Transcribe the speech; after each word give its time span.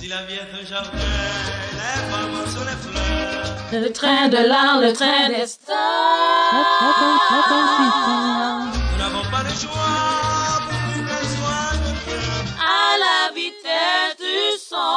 Si 0.00 0.06
la 0.06 0.22
vie 0.26 0.34
est 0.34 0.52
un 0.54 0.64
jardin, 0.64 0.90
les 1.72 1.98
femmes 2.08 2.46
sont 2.46 2.64
les 2.64 2.76
fleurs. 2.76 3.56
Le 3.72 3.90
train 3.92 4.28
de 4.28 4.36
l'art, 4.36 4.80
le 4.80 4.92
train 4.92 5.28
des 5.28 5.44
stars. 5.44 5.74
Nous 8.92 8.98
n'avons 8.98 9.28
pas 9.28 9.42
le 9.42 9.48
choix 9.48 10.62
pour 10.68 10.78
qu'elle 10.94 11.26
soit 11.26 11.74
notre. 11.82 12.18
À 12.60 12.96
la 13.02 13.18
vitesse 13.34 14.14
du 14.20 14.38
son. 14.68 14.94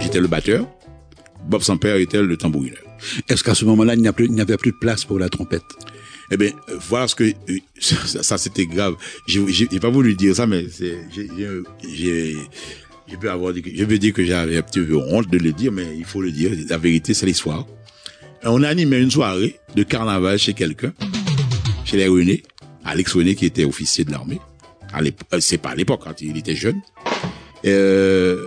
J'étais 0.00 0.20
le 0.20 0.28
batteur. 0.28 0.64
Bob 1.44 1.60
Sampère 1.60 1.96
était 1.96 2.22
le 2.22 2.38
tambourineur. 2.38 2.78
Est-ce 3.28 3.44
qu'à 3.44 3.54
ce 3.54 3.66
moment-là, 3.66 3.92
il 3.96 4.00
n'y 4.00 4.08
avait 4.40 4.56
plus 4.56 4.72
de 4.72 4.78
place 4.78 5.04
pour 5.04 5.18
la 5.18 5.28
trompette? 5.28 5.60
Eh 6.30 6.36
bien, 6.36 6.50
voilà 6.88 7.08
ce 7.08 7.14
que 7.14 7.32
ça, 7.80 8.38
c'était 8.38 8.66
grave. 8.66 8.94
J'ai 9.26 9.66
pas 9.80 9.90
voulu 9.90 10.14
dire 10.14 10.34
ça, 10.36 10.46
mais 10.46 10.66
j'ai 10.78 12.36
je 13.06 13.16
peux 13.16 13.30
avoir 13.30 13.52
je 13.54 13.84
peux 13.84 13.98
dire 13.98 14.14
que 14.14 14.24
j'avais 14.24 14.56
un 14.56 14.62
petit 14.62 14.80
peu 14.80 14.96
honte 14.96 15.28
de 15.28 15.38
le 15.38 15.52
dire, 15.52 15.72
mais 15.72 15.86
il 15.96 16.04
faut 16.04 16.22
le 16.22 16.32
dire. 16.32 16.50
La 16.68 16.78
vérité, 16.78 17.12
c'est 17.14 17.26
l'histoire. 17.26 17.66
On 18.44 18.62
a 18.62 18.68
animé 18.68 18.98
une 18.98 19.10
soirée 19.10 19.58
de 19.74 19.82
carnaval 19.82 20.38
chez 20.38 20.54
quelqu'un, 20.54 20.92
chez 21.84 21.96
les 21.96 22.08
René, 22.08 22.42
Alex 22.84 23.12
René 23.14 23.34
qui 23.34 23.46
était 23.46 23.64
officier 23.64 24.04
de 24.04 24.10
l'armée. 24.10 24.40
Euh, 24.96 25.40
c'est 25.40 25.58
pas 25.58 25.70
à 25.70 25.74
l'époque, 25.74 26.02
quand 26.04 26.20
il 26.20 26.36
était 26.36 26.54
jeune. 26.54 26.80
Euh, 27.64 28.46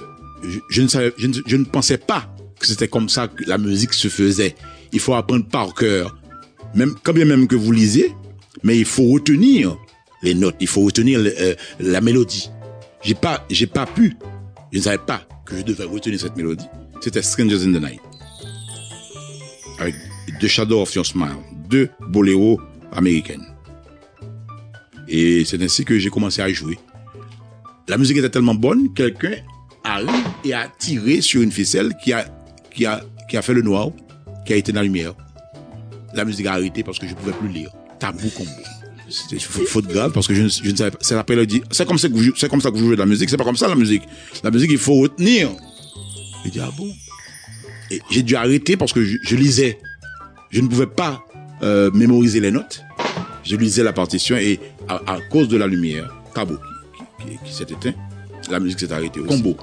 je 0.70 0.82
ne 0.82 1.64
pensais 1.66 1.98
pas 1.98 2.34
que 2.60 2.68
c'était 2.68 2.88
comme 2.88 3.10
ça 3.10 3.28
que 3.28 3.44
la 3.46 3.58
musique 3.58 3.94
se 3.94 4.08
faisait. 4.08 4.56
Il 4.92 5.00
faut 5.00 5.16
apprendre 5.16 5.48
par 5.48 5.74
cœur 5.74 6.16
même 6.76 6.96
quand 7.04 7.14
bien 7.14 7.26
même 7.26 7.48
que 7.48 7.56
vous 7.56 7.72
lisez, 7.72 8.14
mais 8.64 8.78
il 8.78 8.86
faut 8.86 9.06
retenir 9.06 9.78
les 10.24 10.34
notes, 10.34 10.56
il 10.60 10.68
faut 10.68 10.82
retenir 10.82 11.20
euh, 11.20 11.56
la 11.80 12.02
mélodie. 12.02 12.50
J'ai 13.04 13.16
pas, 13.16 13.46
j'ai 13.50 13.68
pas 13.68 13.86
pu, 13.86 14.16
je 14.72 14.80
ne 14.80 14.84
savais 14.84 14.98
pas 14.98 15.22
que 15.46 15.56
je 15.58 15.62
devais 15.62 15.86
retenir 15.86 16.20
cette 16.20 16.36
mélodie. 16.36 16.66
C'était 17.02 17.22
Strangers 17.22 17.64
in 17.64 17.74
the 17.74 17.82
Night, 17.82 18.02
avec 19.80 19.96
The 20.40 20.48
Shadow 20.48 20.82
of 20.82 20.94
Your 20.96 21.06
Smile, 21.06 21.38
deux 21.70 21.90
boléros 22.10 22.60
américaines. 22.92 23.46
Et 25.08 25.46
c'est 25.46 25.62
ainsi 25.62 25.86
que 25.86 25.98
j'ai 25.98 26.10
commencé 26.10 26.42
à 26.42 26.52
jouer. 26.52 26.78
La 27.88 27.98
musique 27.98 28.18
était 28.18 28.30
tellement 28.30 28.56
bonne, 28.56 28.94
quelqu'un 28.94 29.36
arrive 29.84 30.10
et 30.44 30.54
a 30.54 30.68
tiré 30.80 31.22
sur 31.22 31.42
une 31.42 31.52
ficelle 31.52 31.94
qui 32.04 32.12
a, 32.12 32.26
qui 32.72 32.86
a, 32.86 33.02
qui 33.30 33.38
a 33.38 33.42
fait 33.42 33.54
le 33.54 33.62
noir, 33.62 33.92
qui 34.46 34.54
a 34.54 34.58
été 34.58 34.74
la 34.74 34.84
lumière 34.84 35.14
la 36.18 36.26
musique 36.26 36.46
a 36.48 36.54
arrêté 36.54 36.84
parce 36.84 37.00
que 37.00 37.08
je 37.08 37.14
pouvais 37.16 37.32
plus 37.34 37.48
lire. 37.50 37.70
Tabou 38.00 38.30
combo. 38.30 38.50
C'était 39.10 39.40
faute 39.40 39.88
grave 39.88 40.12
parce 40.12 40.28
que 40.28 40.34
je 40.34 40.42
ne, 40.44 40.50
je 40.50 40.70
ne 40.70 40.76
savais 40.76 40.92
pas. 40.92 40.98
C'est 41.02 41.16
la 41.16 41.26
mélodie. 41.28 41.62
C'est 41.72 41.88
comme 41.88 41.98
ça 41.98 42.10
que 42.10 42.14
vous, 42.14 42.32
c'est 42.36 42.50
comme 42.50 42.60
ça 42.62 42.70
que 42.72 42.76
vous 42.78 42.86
jouez 42.88 42.96
de 42.96 43.00
la 43.02 43.06
musique. 43.06 43.30
C'est 43.30 43.38
pas 43.38 43.46
comme 43.46 43.56
ça 43.56 43.68
la 43.70 43.76
musique. 43.76 44.04
La 44.44 44.52
musique, 44.52 44.70
il 44.72 44.78
faut 44.78 44.96
retenir. 44.96 45.50
J'ai 46.44 46.52
dit, 46.52 46.60
ah 46.60 46.70
bon? 46.78 46.90
Et 47.90 48.02
j'ai 48.12 48.22
dû 48.24 48.36
arrêter 48.36 48.76
parce 48.76 48.92
que 48.92 49.04
je, 49.04 49.18
je 49.24 49.36
lisais. 49.38 49.80
Je 50.50 50.60
ne 50.62 50.68
pouvais 50.68 50.88
pas 50.88 51.24
euh, 51.64 51.90
mémoriser 51.92 52.40
les 52.42 52.52
notes. 52.52 52.82
Je 53.46 53.56
lisais 53.56 53.82
la 53.84 53.94
partition 53.94 54.36
et 54.36 54.60
à, 54.90 54.96
à 55.14 55.20
cause 55.32 55.48
de 55.48 55.56
la 55.56 55.68
lumière, 55.68 56.14
tabou 56.34 56.58
qui, 57.20 57.26
qui- 57.30 57.38
qui 57.46 57.54
s'est 57.54 57.64
éteint, 57.64 57.94
la 58.52 58.60
musique 58.60 58.80
s'est 58.80 58.92
arrêtée 58.92 59.22
aussi. 59.22 59.30
Combo. 59.30 59.56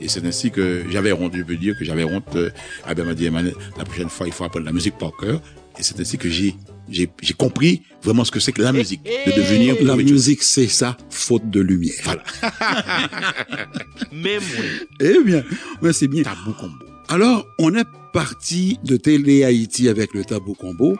Et 0.00 0.08
c'est 0.08 0.24
ainsi 0.24 0.50
que 0.52 0.84
j'avais 0.90 1.12
honte, 1.12 1.32
je 1.36 1.42
peux 1.42 1.56
dire 1.56 1.76
que 1.76 1.84
j'avais 1.84 2.04
honte. 2.04 2.24
Euh, 2.36 2.50
Abel 2.86 3.04
m'a 3.04 3.14
dit, 3.14 3.28
la 3.76 3.84
prochaine 3.84 4.08
fois, 4.08 4.26
il 4.28 4.32
faut 4.32 4.44
apprendre 4.44 4.66
la 4.66 4.72
musique 4.72 4.96
par 4.96 5.10
cœur. 5.16 5.40
Et 5.82 5.84
c'est 5.84 5.98
ainsi 5.98 6.16
que 6.16 6.30
j'ai, 6.30 6.54
j'ai, 6.88 7.10
j'ai 7.20 7.34
compris 7.34 7.82
vraiment 8.04 8.24
ce 8.24 8.30
que 8.30 8.38
c'est 8.38 8.52
que 8.52 8.62
la 8.62 8.70
musique, 8.72 9.02
de 9.02 9.32
devenir 9.32 9.74
La 9.74 9.78
quelque 9.96 10.02
chose. 10.02 10.12
musique, 10.12 10.42
c'est 10.44 10.68
ça, 10.68 10.96
faute 11.10 11.50
de 11.50 11.58
lumière. 11.60 11.92
Voilà. 12.04 12.22
Mais 14.12 14.38
moi, 14.38 14.64
Eh 15.00 15.24
bien, 15.24 15.42
ouais, 15.82 15.92
c'est 15.92 16.06
bien. 16.06 16.22
Tabou 16.22 16.52
combo. 16.52 16.84
Alors, 17.08 17.44
on 17.58 17.74
est 17.74 17.84
parti 18.12 18.78
de 18.84 18.96
Télé 18.96 19.42
Haïti 19.42 19.88
avec 19.88 20.14
le 20.14 20.24
Tabou 20.24 20.54
Combo. 20.54 20.96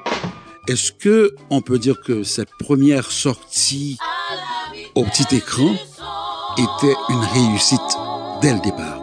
Est-ce 0.66 0.90
que 0.90 1.32
on 1.48 1.60
peut 1.60 1.78
dire 1.78 2.00
que 2.00 2.24
cette 2.24 2.50
première 2.58 3.12
sortie 3.12 3.98
au 4.96 5.04
petit 5.04 5.36
écran 5.36 5.72
était 6.58 6.96
une 7.08 7.20
réussite 7.34 7.80
dès 8.42 8.52
le 8.52 8.60
départ? 8.60 9.01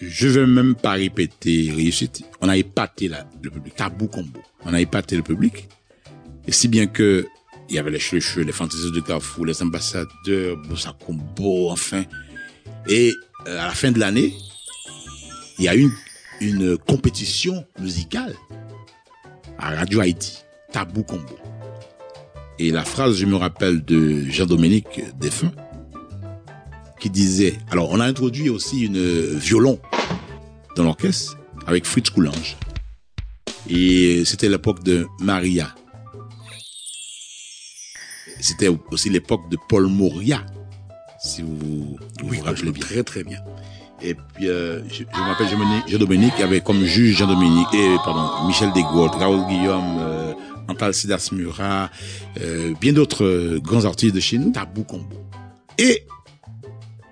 Je 0.00 0.28
vais 0.28 0.46
même 0.46 0.74
pas 0.74 0.92
répéter 0.92 1.72
réussite. 1.74 2.22
On 2.40 2.48
a 2.48 2.56
épaté 2.56 3.08
la- 3.08 3.28
le 3.42 3.50
public. 3.50 3.74
Tabou 3.74 4.06
combo. 4.06 4.40
On 4.64 4.72
a 4.74 4.80
épaté 4.80 5.16
le 5.16 5.22
public. 5.22 5.68
Et 6.46 6.52
si 6.52 6.68
bien 6.68 6.86
que 6.86 7.26
il 7.68 7.74
y 7.74 7.78
avait 7.78 7.90
les 7.90 7.98
cheveux, 7.98 8.44
les 8.44 8.52
fantaisies 8.52 8.92
de 8.92 9.00
Carrefour, 9.00 9.44
les 9.44 9.60
ambassadeurs, 9.62 10.56
Bossa 10.68 10.96
Combo, 11.04 11.68
enfin. 11.70 12.04
Et 12.88 13.12
euh, 13.46 13.58
à 13.60 13.66
la 13.66 13.72
fin 13.72 13.90
de 13.92 13.98
l'année, 13.98 14.32
il 15.58 15.64
y 15.64 15.68
a 15.68 15.74
une, 15.74 15.90
une 16.40 16.78
compétition 16.78 17.66
musicale 17.78 18.34
à 19.58 19.74
Radio 19.74 20.00
Haïti. 20.00 20.38
Tabou 20.72 21.02
combo. 21.02 21.36
Et 22.58 22.70
la 22.70 22.84
phrase, 22.84 23.16
je 23.18 23.26
me 23.26 23.36
rappelle 23.36 23.84
de 23.84 24.24
Jean-Dominique 24.30 25.02
Défunt, 25.18 25.52
qui 26.98 27.10
disait, 27.10 27.58
alors 27.70 27.90
on 27.90 28.00
a 28.00 28.04
introduit 28.06 28.48
aussi 28.48 28.80
une 28.80 28.96
euh, 28.96 29.36
violon 29.36 29.78
dans 30.76 30.84
l'orchestre 30.84 31.36
avec 31.66 31.84
Fritz 31.84 32.10
Coulange. 32.10 32.56
Et 33.68 34.24
c'était 34.24 34.48
l'époque 34.48 34.82
de 34.82 35.06
Maria. 35.20 35.74
C'était 38.40 38.68
aussi 38.90 39.10
l'époque 39.10 39.50
de 39.50 39.56
Paul 39.68 39.88
Moria, 39.88 40.46
si 41.20 41.42
vous 41.42 41.56
vous, 41.56 41.98
vous 42.22 42.40
rappelez 42.42 42.70
bien. 42.70 42.80
Très, 42.80 43.02
très 43.02 43.24
bien. 43.24 43.40
Et 44.00 44.14
puis, 44.14 44.48
euh, 44.48 44.80
je, 44.88 45.02
je 45.02 45.20
m'appelle 45.20 45.48
Jean-Dominique- 45.88 46.38
y 46.38 46.42
avait 46.42 46.60
comme 46.60 46.84
juge 46.84 47.16
Jean-Dominique, 47.16 47.74
et 47.74 47.96
pardon, 48.04 48.46
Michel 48.46 48.72
Desgaulle, 48.72 49.10
Raoul 49.10 49.44
Guillaume, 49.48 49.96
euh, 49.98 50.32
Antal 50.68 50.94
Sidas 50.94 51.30
Murat, 51.32 51.90
euh, 52.40 52.74
bien 52.80 52.92
d'autres 52.92 53.58
grands 53.58 53.84
artistes 53.86 54.14
de 54.14 54.20
chez 54.20 54.38
nous, 54.38 54.52
Tabou 54.52 54.84
Combo. 54.84 55.16
Et 55.78 56.04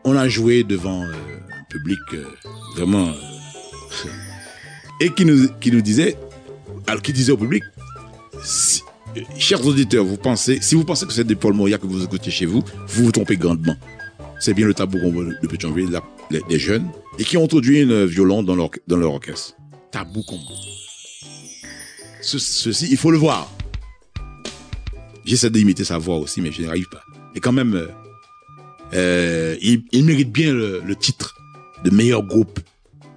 on 0.06 0.17
a 0.17 0.28
joué 0.28 0.62
devant 0.62 1.03
euh, 1.03 1.12
un 1.12 1.65
public 1.69 1.99
euh, 2.15 2.25
vraiment... 2.77 3.09
euh, 3.09 4.11
et 5.00 5.11
qui 5.11 5.27
nous, 5.27 5.81
disait, 5.83 6.17
alors 6.87 7.03
qui 7.03 7.12
disait 7.12 7.33
au 7.33 7.37
public, 7.37 7.62
chers 9.37 9.67
auditeurs, 9.67 10.05
vous 10.05 10.17
pensez, 10.17 10.59
si 10.62 10.75
vous 10.75 10.84
pensez 10.84 11.05
que 11.05 11.12
c'est 11.12 11.25
des 11.25 11.34
Paul 11.34 11.53
Moria 11.53 11.77
que 11.77 11.87
vous 11.87 12.03
écoutez 12.03 12.31
chez 12.31 12.47
vous, 12.47 12.62
vous 12.89 13.05
vous 13.05 13.12
trompez 13.12 13.37
grandement 13.37 13.77
c'est 14.39 14.55
bien 14.55 14.67
le 14.67 14.75
tabou 14.75 14.99
combo 15.00 15.25
de 15.25 15.47
Pétionville, 15.49 15.99
les 16.31 16.59
jeunes, 16.59 16.88
et 17.19 17.25
qui 17.25 17.38
ont 17.38 17.44
introduit 17.44 17.81
une 17.81 18.05
violon 18.05 18.43
dans 18.43 18.55
leur, 18.55 19.12
orchestre. 19.12 19.55
Tabou 19.91 20.23
combo. 20.23 20.53
Ce- 22.21 22.38
ceci, 22.38 22.88
il 22.91 22.99
faut 22.99 23.11
le 23.11 23.17
voir. 23.17 23.50
J'essaie 25.25 25.49
d'imiter 25.49 25.84
sa 25.84 25.97
voix 25.97 26.19
aussi, 26.19 26.43
mais 26.43 26.53
je 26.53 26.61
n'y 26.61 26.69
arrive 26.69 26.88
pas. 26.91 27.03
Et 27.34 27.41
quand 27.41 27.53
même, 27.53 27.88
euh, 28.95 29.57
il, 29.61 29.83
il 29.93 30.05
mérite 30.05 30.31
bien 30.33 30.53
le, 30.53 30.81
le 30.85 30.97
titre 30.97 31.35
de 31.85 31.91
meilleur 31.91 32.23
groupe 32.23 32.61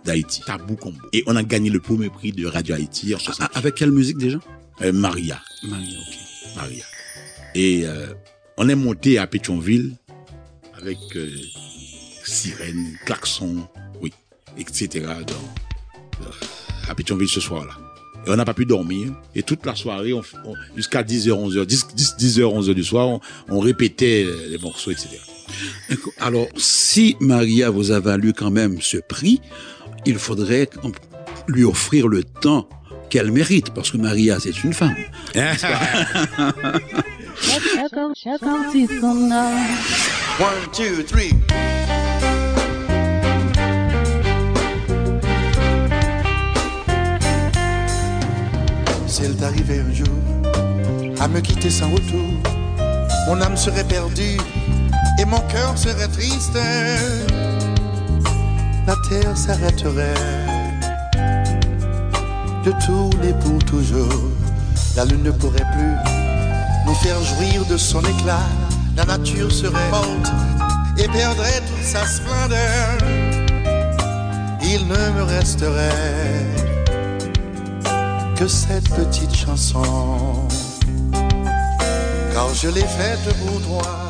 d'Haïti. 0.05 0.41
Tabou 0.45 0.75
combo. 0.75 0.97
Et 1.13 1.23
on 1.27 1.35
a 1.35 1.43
gagné 1.43 1.69
le 1.69 1.79
premier 1.79 2.09
prix 2.09 2.31
de 2.31 2.45
Radio 2.45 2.75
Haïti 2.75 3.13
en 3.15 3.19
60. 3.19 3.49
Ah, 3.53 3.57
avec 3.57 3.75
quelle 3.75 3.91
musique 3.91 4.17
déjà? 4.17 4.39
Euh, 4.81 4.91
Maria. 4.91 5.39
Marie, 5.63 5.95
ok. 5.99 6.55
Maria. 6.55 6.83
Et 7.55 7.81
euh, 7.85 8.07
on 8.57 8.69
est 8.69 8.75
monté 8.75 9.17
à 9.17 9.27
Pétionville 9.27 9.95
avec 10.81 10.97
euh, 11.15 11.29
sirène, 12.23 12.95
klaxon, 13.05 13.67
oui, 14.01 14.13
etc. 14.57 15.05
dans- 15.27 16.25
euh, 16.25 16.31
à 16.87 16.95
Pétionville 16.95 17.27
ce 17.27 17.39
soir-là. 17.41 17.73
Et 18.27 18.31
on 18.31 18.35
n'a 18.35 18.45
pas 18.45 18.53
pu 18.53 18.65
dormir. 18.65 19.11
Et 19.35 19.43
toute 19.43 19.65
la 19.65 19.75
soirée, 19.75 20.13
on, 20.13 20.21
on- 20.45 20.55
jusqu'à 20.75 21.03
10h, 21.03 21.29
11h, 21.31 21.65
10, 21.65 21.87
10, 21.95 22.15
10h, 22.19 22.41
11h 22.43 22.73
du 22.73 22.83
soir, 22.83 23.07
on, 23.07 23.19
on 23.49 23.59
répétait 23.59 24.25
euh, 24.25 24.47
les 24.49 24.57
morceaux, 24.57 24.91
etc. 24.91 25.09
Alors, 26.19 26.47
si 26.57 27.15
Maria 27.19 27.69
vous 27.69 27.91
a 27.91 27.99
valu 27.99 28.33
quand 28.33 28.51
même 28.51 28.81
ce 28.81 28.97
prix, 28.97 29.41
il 30.05 30.17
faudrait 30.17 30.69
lui 31.47 31.63
offrir 31.63 32.07
le 32.07 32.23
temps 32.23 32.69
qu'elle 33.09 33.31
mérite, 33.31 33.71
parce 33.71 33.91
que 33.91 33.97
Maria, 33.97 34.37
c'est 34.39 34.63
une 34.63 34.73
femme. 34.73 34.95
One, 40.39 40.71
two, 40.71 41.03
three. 41.03 41.33
S'il 49.07 49.35
t'arrivait 49.35 49.79
un 49.79 49.93
jour 49.93 50.07
à 51.19 51.27
me 51.27 51.41
quitter 51.41 51.69
sans 51.69 51.89
retour, 51.89 52.23
mon 53.27 53.41
âme 53.41 53.57
serait 53.57 53.83
perdue 53.83 54.37
et 55.19 55.25
mon 55.25 55.39
cœur 55.41 55.77
serait 55.77 56.07
triste. 56.07 56.57
La 58.87 58.95
terre 59.09 59.37
s'arrêterait 59.37 60.13
de 62.65 62.71
tourner 62.85 63.33
pour 63.41 63.59
toujours. 63.65 64.23
La 64.95 65.05
lune 65.05 65.23
ne 65.23 65.31
pourrait 65.31 65.67
plus 65.73 65.95
nous 66.85 66.95
faire 66.95 67.21
jouir 67.23 67.65
de 67.65 67.77
son 67.77 68.01
éclat, 68.01 68.47
la 68.95 69.05
nature 69.05 69.51
serait 69.51 69.89
morte 69.91 70.31
et 70.97 71.07
perdrait 71.07 71.61
toute 71.67 71.85
sa 71.85 72.05
splendeur. 72.05 72.97
Il 74.63 74.87
ne 74.87 75.11
me 75.17 75.23
resterait 75.23 76.45
que 78.35 78.47
cette 78.47 78.89
petite 78.89 79.35
chanson, 79.35 80.47
car 82.33 82.53
je 82.53 82.69
l'ai 82.69 82.81
faite 82.81 83.35
pour 83.45 83.61
toi. 83.61 84.08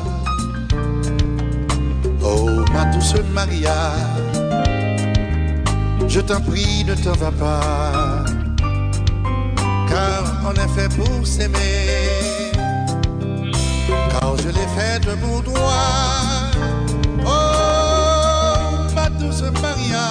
Oh, 2.70 2.72
ma 2.72 2.84
douce 2.86 3.14
Maria, 3.32 3.92
je 6.08 6.20
t'en 6.20 6.40
prie, 6.40 6.84
ne 6.84 6.94
t'en 6.94 7.12
va 7.12 7.30
pas, 7.32 8.24
car 9.88 10.22
on 10.46 10.52
est 10.52 10.68
fait 10.74 10.88
pour 10.96 11.26
s'aimer, 11.26 12.52
car 14.10 14.36
je 14.36 14.48
l'ai 14.48 14.68
faite 14.76 15.08
pour 15.20 15.42
toi. 15.42 15.82
Oh, 17.26 18.94
ma 18.94 19.08
douce 19.10 19.42
Maria, 19.60 20.06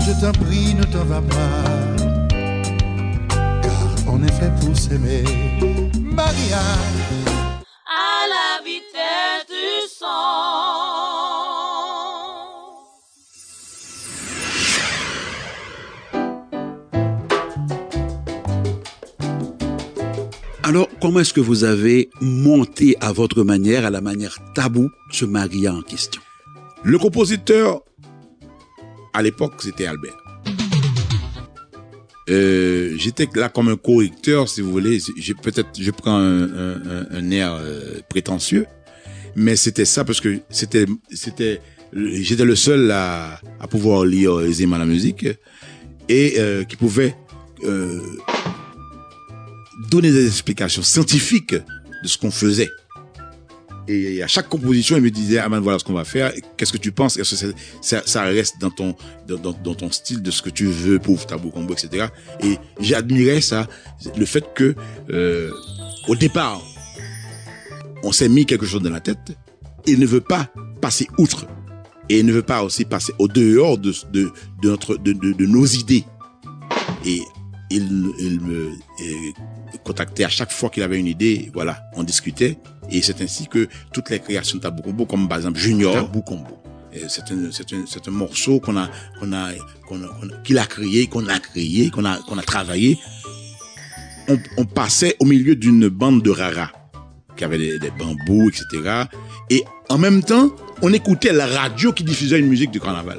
je 0.00 0.12
t'en 0.20 0.32
prie, 0.32 0.74
ne 0.74 0.84
t'en 0.84 1.04
va 1.04 1.20
pas, 1.20 1.62
car 3.62 3.88
on 4.06 4.22
est 4.22 4.32
fait 4.32 4.52
pour 4.60 4.76
s'aimer, 4.76 5.24
Maria. 5.94 6.62
Comment 21.00 21.20
est-ce 21.20 21.32
que 21.32 21.40
vous 21.40 21.64
avez 21.64 22.10
monté 22.20 22.96
à 23.00 23.12
votre 23.12 23.44
manière, 23.44 23.84
à 23.84 23.90
la 23.90 24.00
manière 24.00 24.38
tabou, 24.54 24.90
ce 25.10 25.24
Maria 25.24 25.74
en 25.74 25.82
question? 25.82 26.20
Le 26.82 26.98
compositeur, 26.98 27.82
à 29.12 29.22
l'époque, 29.22 29.54
c'était 29.60 29.86
Albert. 29.86 30.16
Euh, 32.30 32.94
J'étais 32.96 33.28
là 33.34 33.48
comme 33.48 33.68
un 33.68 33.76
correcteur, 33.76 34.48
si 34.48 34.60
vous 34.60 34.70
voulez. 34.70 34.98
Peut-être, 35.42 35.70
je 35.78 35.90
prends 35.90 36.18
un, 36.18 37.30
air 37.30 37.54
euh, 37.54 38.00
prétentieux, 38.08 38.66
mais 39.34 39.56
c'était 39.56 39.84
ça 39.84 40.04
parce 40.04 40.20
que 40.20 40.40
c'était, 40.50 40.86
c'était, 41.10 41.60
j'étais 41.92 42.44
le 42.44 42.56
seul 42.56 42.90
à, 42.90 43.40
pouvoir 43.70 44.04
lire 44.04 44.40
aisément 44.40 44.78
la 44.78 44.86
musique 44.86 45.26
et 46.08 46.34
euh, 46.38 46.64
qui 46.64 46.76
pouvait 46.76 47.14
euh, 47.64 48.00
donner 49.90 50.10
des 50.10 50.26
explications 50.26 50.82
scientifiques 50.82 51.54
de 51.54 52.08
ce 52.08 52.18
qu'on 52.18 52.30
faisait. 52.30 52.70
Et 53.90 54.22
à 54.22 54.26
chaque 54.26 54.50
composition, 54.50 54.98
il 54.98 55.02
me 55.02 55.10
disait, 55.10 55.38
ah 55.38 55.48
ben 55.48 55.60
voilà 55.60 55.78
ce 55.78 55.84
qu'on 55.84 55.94
va 55.94 56.04
faire. 56.04 56.30
Qu'est-ce 56.58 56.72
que 56.72 56.78
tu 56.78 56.92
penses? 56.92 57.16
Est-ce 57.16 57.46
que 57.46 57.54
ça, 57.80 58.02
ça 58.04 58.22
reste 58.24 58.56
dans 58.60 58.70
ton, 58.70 58.94
dans, 59.26 59.54
ton 59.54 59.90
style 59.90 60.22
de 60.22 60.30
ce 60.30 60.42
que 60.42 60.50
tu 60.50 60.66
veux 60.66 60.98
pour 60.98 61.24
Tabou 61.24 61.48
Combo, 61.48 61.72
etc. 61.72 62.08
Et 62.42 62.58
j'admirais 62.80 63.40
ça, 63.40 63.66
le 64.14 64.26
fait 64.26 64.44
que, 64.54 64.74
euh, 65.08 65.50
au 66.06 66.16
départ, 66.16 66.60
on 68.02 68.12
s'est 68.12 68.28
mis 68.28 68.44
quelque 68.44 68.66
chose 68.66 68.82
dans 68.82 68.90
la 68.90 69.00
tête 69.00 69.32
il 69.88 69.98
ne 69.98 70.06
veut 70.06 70.20
pas 70.20 70.46
passer 70.80 71.08
outre. 71.18 71.46
Et 72.08 72.20
il 72.20 72.26
ne 72.26 72.32
veut 72.32 72.42
pas 72.42 72.62
aussi 72.62 72.84
passer 72.84 73.12
au 73.18 73.28
dehors 73.28 73.76
de, 73.78 73.92
de, 74.12 74.30
de, 74.62 74.68
notre, 74.70 74.96
de, 74.96 75.12
de 75.12 75.46
nos 75.46 75.66
idées. 75.66 76.04
Et 77.04 77.20
il, 77.70 78.12
il 78.18 78.40
me 78.40 78.68
euh, 78.68 79.32
contactait 79.84 80.24
à 80.24 80.28
chaque 80.28 80.52
fois 80.52 80.70
qu'il 80.70 80.82
avait 80.82 80.98
une 80.98 81.06
idée, 81.06 81.50
voilà, 81.54 81.82
on 81.94 82.02
discutait. 82.02 82.58
Et 82.90 83.02
c'est 83.02 83.20
ainsi 83.20 83.46
que 83.46 83.68
toutes 83.92 84.10
les 84.10 84.18
créations 84.20 84.56
de 84.58 84.62
Tabou 84.62 84.82
Combo, 84.82 85.04
comme 85.06 85.28
par 85.28 85.38
exemple 85.38 85.58
Junior, 85.58 85.94
Tabou 85.94 86.22
Combo. 86.22 86.58
Et 86.92 87.00
C'est 87.08 87.30
un, 87.32 87.50
c'est 87.52 87.70
un, 87.74 87.84
c'est 87.86 88.08
un 88.08 88.10
morceau 88.10 88.60
qu'on 88.60 88.76
a, 88.78 88.88
qu'on 89.20 89.32
a, 89.34 89.50
qu'on 89.86 90.02
a- 90.02 90.08
qu'on 90.08 90.28
a- 90.30 90.36
qu'il 90.42 90.58
a 90.58 90.64
créé, 90.66 91.06
qu'on 91.06 91.26
a 91.28 91.38
créé, 91.38 91.90
qu'on 91.90 92.04
a, 92.06 92.16
qu'on 92.22 92.38
a 92.38 92.42
travaillé. 92.42 92.98
On, 94.28 94.38
on 94.56 94.64
passait 94.64 95.16
au 95.20 95.24
milieu 95.26 95.54
d'une 95.56 95.88
bande 95.88 96.22
de 96.22 96.30
rara 96.30 96.70
qui 97.36 97.44
avait 97.44 97.58
des, 97.58 97.78
des 97.78 97.90
bambous, 97.90 98.48
etc. 98.48 99.04
Et 99.50 99.62
en 99.90 99.98
même 99.98 100.22
temps, 100.22 100.50
on 100.82 100.92
écoutait 100.92 101.32
la 101.32 101.46
radio 101.46 101.92
qui 101.92 102.04
diffusait 102.04 102.38
une 102.38 102.48
musique 102.48 102.70
du 102.70 102.80
carnaval. 102.80 103.18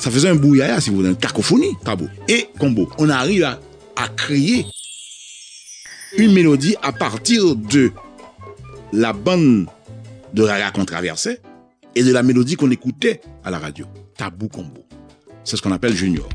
Ça 0.00 0.10
faisait 0.10 0.28
un 0.30 0.34
bouillaya, 0.34 0.80
si 0.80 0.88
vous 0.90 0.96
voulez, 0.96 1.10
une 1.10 1.16
cacophonie, 1.16 1.76
tabou. 1.84 2.08
Et 2.26 2.48
combo. 2.58 2.88
On 2.98 3.10
arrive 3.10 3.44
à, 3.44 3.60
à 3.96 4.08
créer 4.08 4.64
une 6.16 6.32
mélodie 6.32 6.74
à 6.82 6.90
partir 6.92 7.54
de 7.54 7.92
la 8.92 9.12
bande 9.12 9.66
de 10.32 10.42
rara 10.42 10.70
qu'on 10.70 10.84
traversait 10.86 11.40
et 11.94 12.02
de 12.02 12.12
la 12.12 12.22
mélodie 12.22 12.56
qu'on 12.56 12.70
écoutait 12.70 13.20
à 13.44 13.50
la 13.50 13.58
radio. 13.58 13.86
Tabou 14.16 14.48
combo. 14.48 14.86
C'est 15.44 15.56
ce 15.56 15.62
qu'on 15.62 15.72
appelle 15.72 15.94
Junior. 15.94 16.28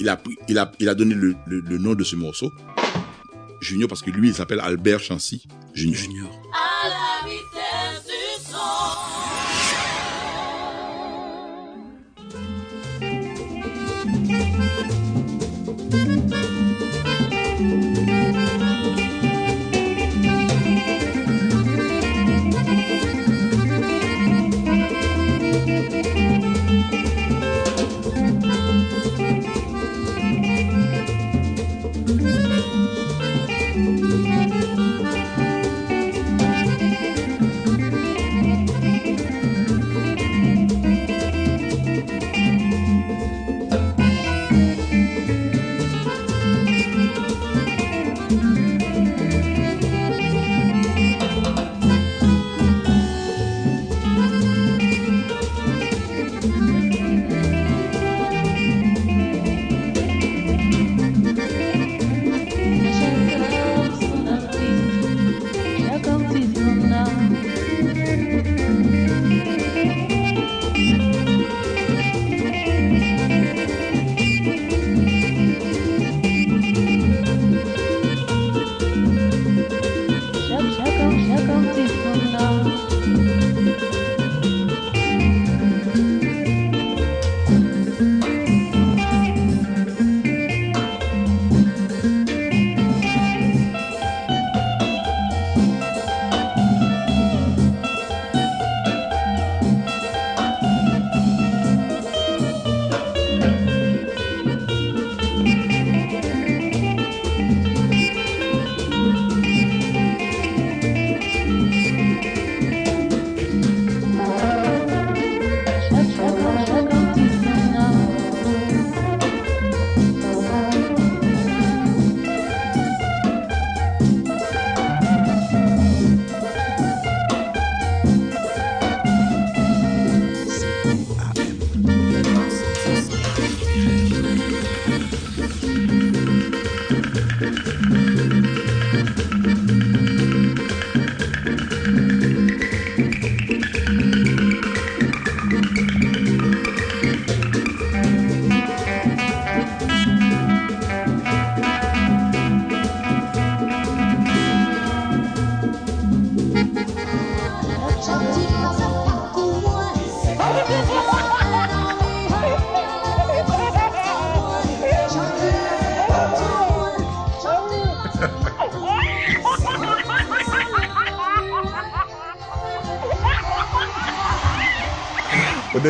Il 0.00 0.08
a, 0.08 0.16
pris- 0.16 0.36
il 0.48 0.58
a, 0.58 0.72
il 0.80 0.88
a 0.88 0.94
donné 0.94 1.14
le, 1.14 1.34
le- 1.46 1.60
le 1.60 1.78
nom 1.78 1.94
de 1.94 2.04
ce 2.04 2.16
morceau. 2.16 2.50
Junior 3.60 3.88
parce 3.88 4.02
que 4.02 4.10
lui, 4.10 4.28
il 4.28 4.34
s'appelle 4.34 4.60
Albert 4.60 5.00
Chancy 5.00 5.46
Junior. 5.74 5.96
Junior. 6.00 6.42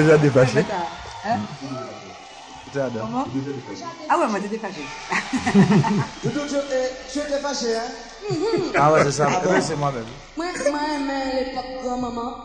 Déjà 0.02 0.18
défâché. 0.18 0.64
Hein 1.24 1.38
J'adore. 2.74 3.02
Comment 3.02 3.26
Ah 4.08 4.18
ouais, 4.18 4.26
moi 4.28 4.38
j'étais 4.42 4.58
fâché. 4.58 4.82
Tu 7.12 7.18
étais 7.18 7.38
fâché, 7.38 7.76
hein 7.76 8.34
Ah 8.76 8.92
ouais, 8.92 9.04
c'est 9.04 9.12
ça. 9.12 9.28
Eh 9.42 9.46
ben, 9.48 9.60
c'est 9.60 9.76
moi-même. 9.76 10.04
Moi, 10.36 10.46
moi, 10.70 10.80
aimé 10.94 11.44
l'époque 11.46 11.64
grand-maman. 11.82 12.44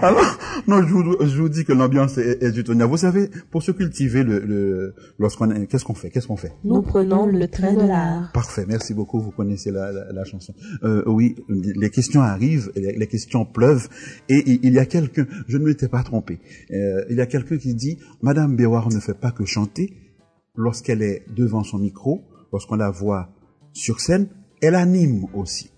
Alors, 0.06 0.38
non, 0.66 0.82
je 0.86 0.92
vous, 0.92 1.16
je 1.26 1.40
vous 1.42 1.48
dis 1.48 1.64
que 1.64 1.72
l'ambiance 1.72 2.16
est, 2.18 2.42
est 2.42 2.52
du 2.52 2.64
tonnerre. 2.64 2.88
Vous 2.88 2.96
savez, 2.96 3.28
pour 3.50 3.62
se 3.62 3.72
cultiver, 3.72 4.22
le, 4.22 4.40
le 4.40 4.94
lorsqu'on, 5.18 5.50
est- 5.50 5.66
qu'est-ce 5.66 5.84
qu'on 5.84 5.94
fait? 5.94 6.10
Qu'est-ce 6.10 6.26
qu'on 6.26 6.36
fait? 6.36 6.52
Nous 6.64 6.82
prenons 6.82 7.26
le 7.26 7.46
train 7.48 7.74
de 7.74 7.86
l'art. 7.86 8.30
Parfait, 8.32 8.64
merci 8.66 8.94
beaucoup. 8.94 9.20
Vous 9.20 9.30
connaissez 9.30 9.70
la, 9.70 9.92
la, 9.92 10.12
la 10.12 10.24
chanson. 10.24 10.54
Euh, 10.84 11.02
oui, 11.06 11.36
les 11.48 11.90
questions 11.90 12.22
arrivent, 12.22 12.70
les, 12.76 12.92
les 12.96 13.06
questions 13.06 13.44
pleuvent, 13.44 13.88
et 14.28 14.42
il, 14.66 14.72
y 14.72 14.78
a 14.78 14.86
quelqu'un. 14.86 15.26
Je 15.48 15.58
ne 15.58 15.64
m'étais 15.64 15.88
pas 15.88 16.02
trompé. 16.02 16.40
Euh, 16.72 17.04
il 17.10 17.16
y 17.16 17.20
a 17.20 17.26
quelqu'un 17.26 17.58
qui 17.58 17.74
dit 17.74 17.98
Madame 18.22 18.56
Béouard 18.56 18.88
ne 18.90 19.00
fait 19.00 19.18
pas 19.18 19.30
que 19.32 19.44
chanter. 19.44 19.94
Lorsqu'elle 20.56 21.02
est 21.02 21.24
devant 21.34 21.62
son 21.62 21.78
micro, 21.78 22.22
lorsqu'on 22.52 22.76
la 22.76 22.90
voit 22.90 23.28
sur 23.72 24.00
scène, 24.00 24.28
elle 24.60 24.74
anime 24.74 25.26
aussi. 25.32 25.70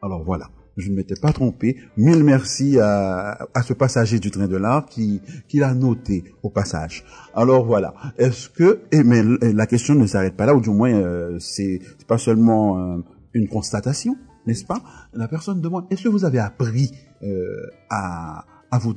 Alors 0.00 0.22
voilà. 0.24 0.48
Je 0.78 0.90
ne 0.90 0.96
m'étais 0.96 1.16
pas 1.20 1.32
trompé. 1.32 1.76
Mille 1.96 2.24
merci 2.24 2.78
à, 2.80 3.46
à 3.54 3.62
ce 3.62 3.74
passager 3.74 4.18
du 4.18 4.30
train 4.30 4.48
de 4.48 4.56
l'art 4.56 4.86
qui, 4.86 5.20
qui 5.48 5.58
l'a 5.58 5.74
noté 5.74 6.24
au 6.42 6.48
passage. 6.48 7.04
Alors 7.34 7.66
voilà. 7.66 7.92
Est-ce 8.16 8.48
que, 8.48 8.80
et 8.90 9.02
mais 9.02 9.22
la 9.52 9.66
question 9.66 9.94
ne 9.94 10.06
s'arrête 10.06 10.34
pas 10.36 10.46
là, 10.46 10.54
ou 10.54 10.60
du 10.62 10.70
moins, 10.70 10.92
euh, 10.94 11.38
c'est 11.40 11.80
pas 12.08 12.16
seulement 12.18 12.78
euh, 12.78 12.98
une 13.34 13.48
constatation, 13.48 14.16
n'est-ce 14.46 14.64
pas? 14.64 14.80
La 15.12 15.28
personne 15.28 15.60
demande, 15.60 15.84
est-ce 15.90 16.04
que 16.04 16.08
vous 16.08 16.24
avez 16.24 16.38
appris 16.38 16.90
euh, 17.22 17.66
à, 17.90 18.44
à 18.70 18.78
vous 18.78 18.94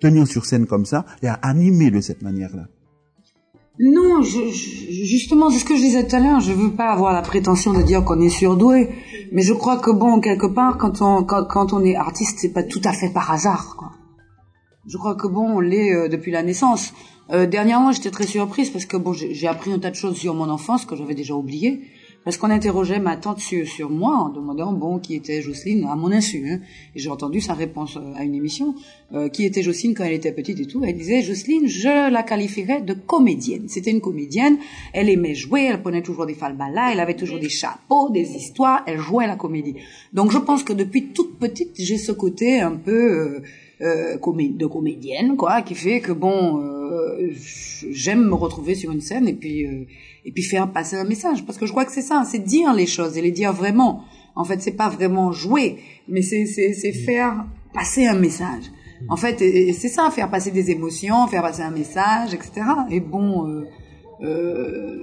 tenir 0.00 0.26
sur 0.26 0.44
scène 0.46 0.66
comme 0.66 0.84
ça 0.84 1.04
et 1.22 1.26
à 1.26 1.34
animer 1.34 1.90
de 1.90 2.00
cette 2.00 2.22
manière-là? 2.22 2.68
Non, 3.78 4.22
je, 4.22 4.38
je- 4.52 5.04
justement, 5.04 5.50
c'est 5.50 5.58
ce 5.58 5.66
que 5.66 5.76
je 5.76 5.82
disais 5.82 6.06
tout 6.06 6.16
à 6.16 6.20
l'heure. 6.20 6.40
Je 6.40 6.50
veux 6.52 6.70
pas 6.72 6.90
avoir 6.92 7.12
la 7.12 7.20
prétention 7.20 7.74
de 7.74 7.82
dire 7.82 8.02
qu'on 8.04 8.18
est 8.22 8.30
surdoué, 8.30 8.88
mais 9.32 9.42
je 9.42 9.52
crois 9.52 9.78
que 9.78 9.90
bon, 9.90 10.20
quelque 10.20 10.46
part, 10.46 10.78
quand 10.78 11.02
on 11.02 11.24
quand, 11.24 11.44
quand 11.44 11.72
on 11.72 11.84
est 11.84 11.96
artiste, 11.96 12.38
c'est 12.40 12.52
pas 12.52 12.62
tout 12.62 12.80
à 12.84 12.92
fait 12.92 13.10
par 13.10 13.30
hasard. 13.30 13.76
Quoi. 13.76 13.90
Je 14.86 14.96
crois 14.98 15.14
que 15.14 15.26
bon, 15.26 15.56
on 15.56 15.60
l'est 15.60 15.92
euh, 15.92 16.08
depuis 16.08 16.30
la 16.30 16.42
naissance. 16.42 16.92
Euh, 17.30 17.46
dernièrement, 17.46 17.90
j'étais 17.90 18.10
très 18.10 18.26
surprise 18.26 18.70
parce 18.70 18.86
que 18.86 18.96
bon, 18.96 19.12
j'ai 19.12 19.48
appris 19.48 19.72
un 19.72 19.78
tas 19.78 19.90
de 19.90 19.96
choses 19.96 20.16
sur 20.16 20.34
mon 20.34 20.48
enfance 20.48 20.84
que 20.84 20.94
j'avais 20.94 21.14
déjà 21.14 21.34
oubliées. 21.34 21.82
Parce 22.26 22.38
qu'on 22.38 22.50
interrogeait 22.50 22.98
ma 22.98 23.16
tante 23.16 23.38
sur, 23.38 23.64
sur 23.68 23.88
moi 23.88 24.16
en 24.16 24.30
demandant 24.30 24.72
bon 24.72 24.98
qui 24.98 25.14
était 25.14 25.40
Jocelyne 25.40 25.84
à 25.84 25.94
mon 25.94 26.10
insu. 26.10 26.50
Hein. 26.50 26.58
Et 26.96 26.98
j'ai 26.98 27.08
entendu 27.08 27.40
sa 27.40 27.54
réponse 27.54 27.96
euh, 27.96 28.14
à 28.16 28.24
une 28.24 28.34
émission 28.34 28.74
euh, 29.14 29.28
qui 29.28 29.44
était 29.44 29.62
Jocelyne 29.62 29.94
quand 29.94 30.02
elle 30.02 30.14
était 30.14 30.32
petite 30.32 30.58
et 30.58 30.66
tout. 30.66 30.82
Elle 30.84 30.96
disait 30.96 31.22
Jocelyne, 31.22 31.68
je 31.68 32.10
la 32.10 32.24
qualifierais 32.24 32.80
de 32.80 32.94
comédienne. 32.94 33.68
C'était 33.68 33.92
une 33.92 34.00
comédienne. 34.00 34.58
Elle 34.92 35.08
aimait 35.08 35.36
jouer. 35.36 35.68
Elle 35.70 35.80
prenait 35.80 36.02
toujours 36.02 36.26
des 36.26 36.34
falbalas. 36.34 36.90
Elle 36.94 36.98
avait 36.98 37.14
toujours 37.14 37.38
des 37.38 37.48
chapeaux, 37.48 38.10
des 38.10 38.28
histoires. 38.34 38.82
Elle 38.88 38.98
jouait 38.98 39.28
la 39.28 39.36
comédie. 39.36 39.76
Donc 40.12 40.32
je 40.32 40.38
pense 40.38 40.64
que 40.64 40.72
depuis 40.72 41.12
toute 41.12 41.38
petite, 41.38 41.74
j'ai 41.78 41.96
ce 41.96 42.10
côté 42.10 42.58
un 42.58 42.74
peu 42.74 42.90
euh, 42.92 43.42
euh, 43.82 44.16
de 44.16 44.66
comédienne, 44.66 45.36
quoi, 45.36 45.62
qui 45.62 45.74
fait 45.74 46.00
que 46.00 46.12
bon, 46.12 46.62
euh, 46.62 47.30
j'aime 47.90 48.24
me 48.24 48.34
retrouver 48.34 48.74
sur 48.74 48.90
une 48.90 49.00
scène 49.00 49.28
et 49.28 49.34
puis 49.34 49.66
euh, 49.66 49.84
et 50.26 50.32
puis 50.32 50.42
faire 50.42 50.70
passer 50.70 50.96
un 50.96 51.04
message, 51.04 51.44
parce 51.46 51.56
que 51.56 51.64
je 51.66 51.70
crois 51.70 51.84
que 51.86 51.92
c'est 51.92 52.02
ça, 52.02 52.24
c'est 52.30 52.40
dire 52.40 52.74
les 52.74 52.86
choses 52.86 53.16
et 53.16 53.22
les 53.22 53.30
dire 53.30 53.52
vraiment. 53.54 54.02
En 54.34 54.44
fait, 54.44 54.60
c'est 54.60 54.72
pas 54.76 54.90
vraiment 54.90 55.32
jouer, 55.32 55.78
mais 56.08 56.20
c'est 56.20 56.44
c'est 56.44 56.74
c'est 56.74 56.92
faire 56.92 57.44
passer 57.72 58.06
un 58.06 58.18
message. 58.18 58.64
En 59.08 59.16
fait, 59.16 59.40
et- 59.40 59.68
et 59.68 59.72
c'est 59.72 59.88
ça, 59.88 60.10
faire 60.10 60.28
passer 60.30 60.50
des 60.50 60.70
émotions, 60.70 61.26
faire 61.28 61.42
passer 61.42 61.62
un 61.62 61.70
message, 61.70 62.34
etc. 62.34 62.50
Et 62.90 63.00
bon, 63.00 63.46
euh, 63.46 63.64
euh, 64.22 64.96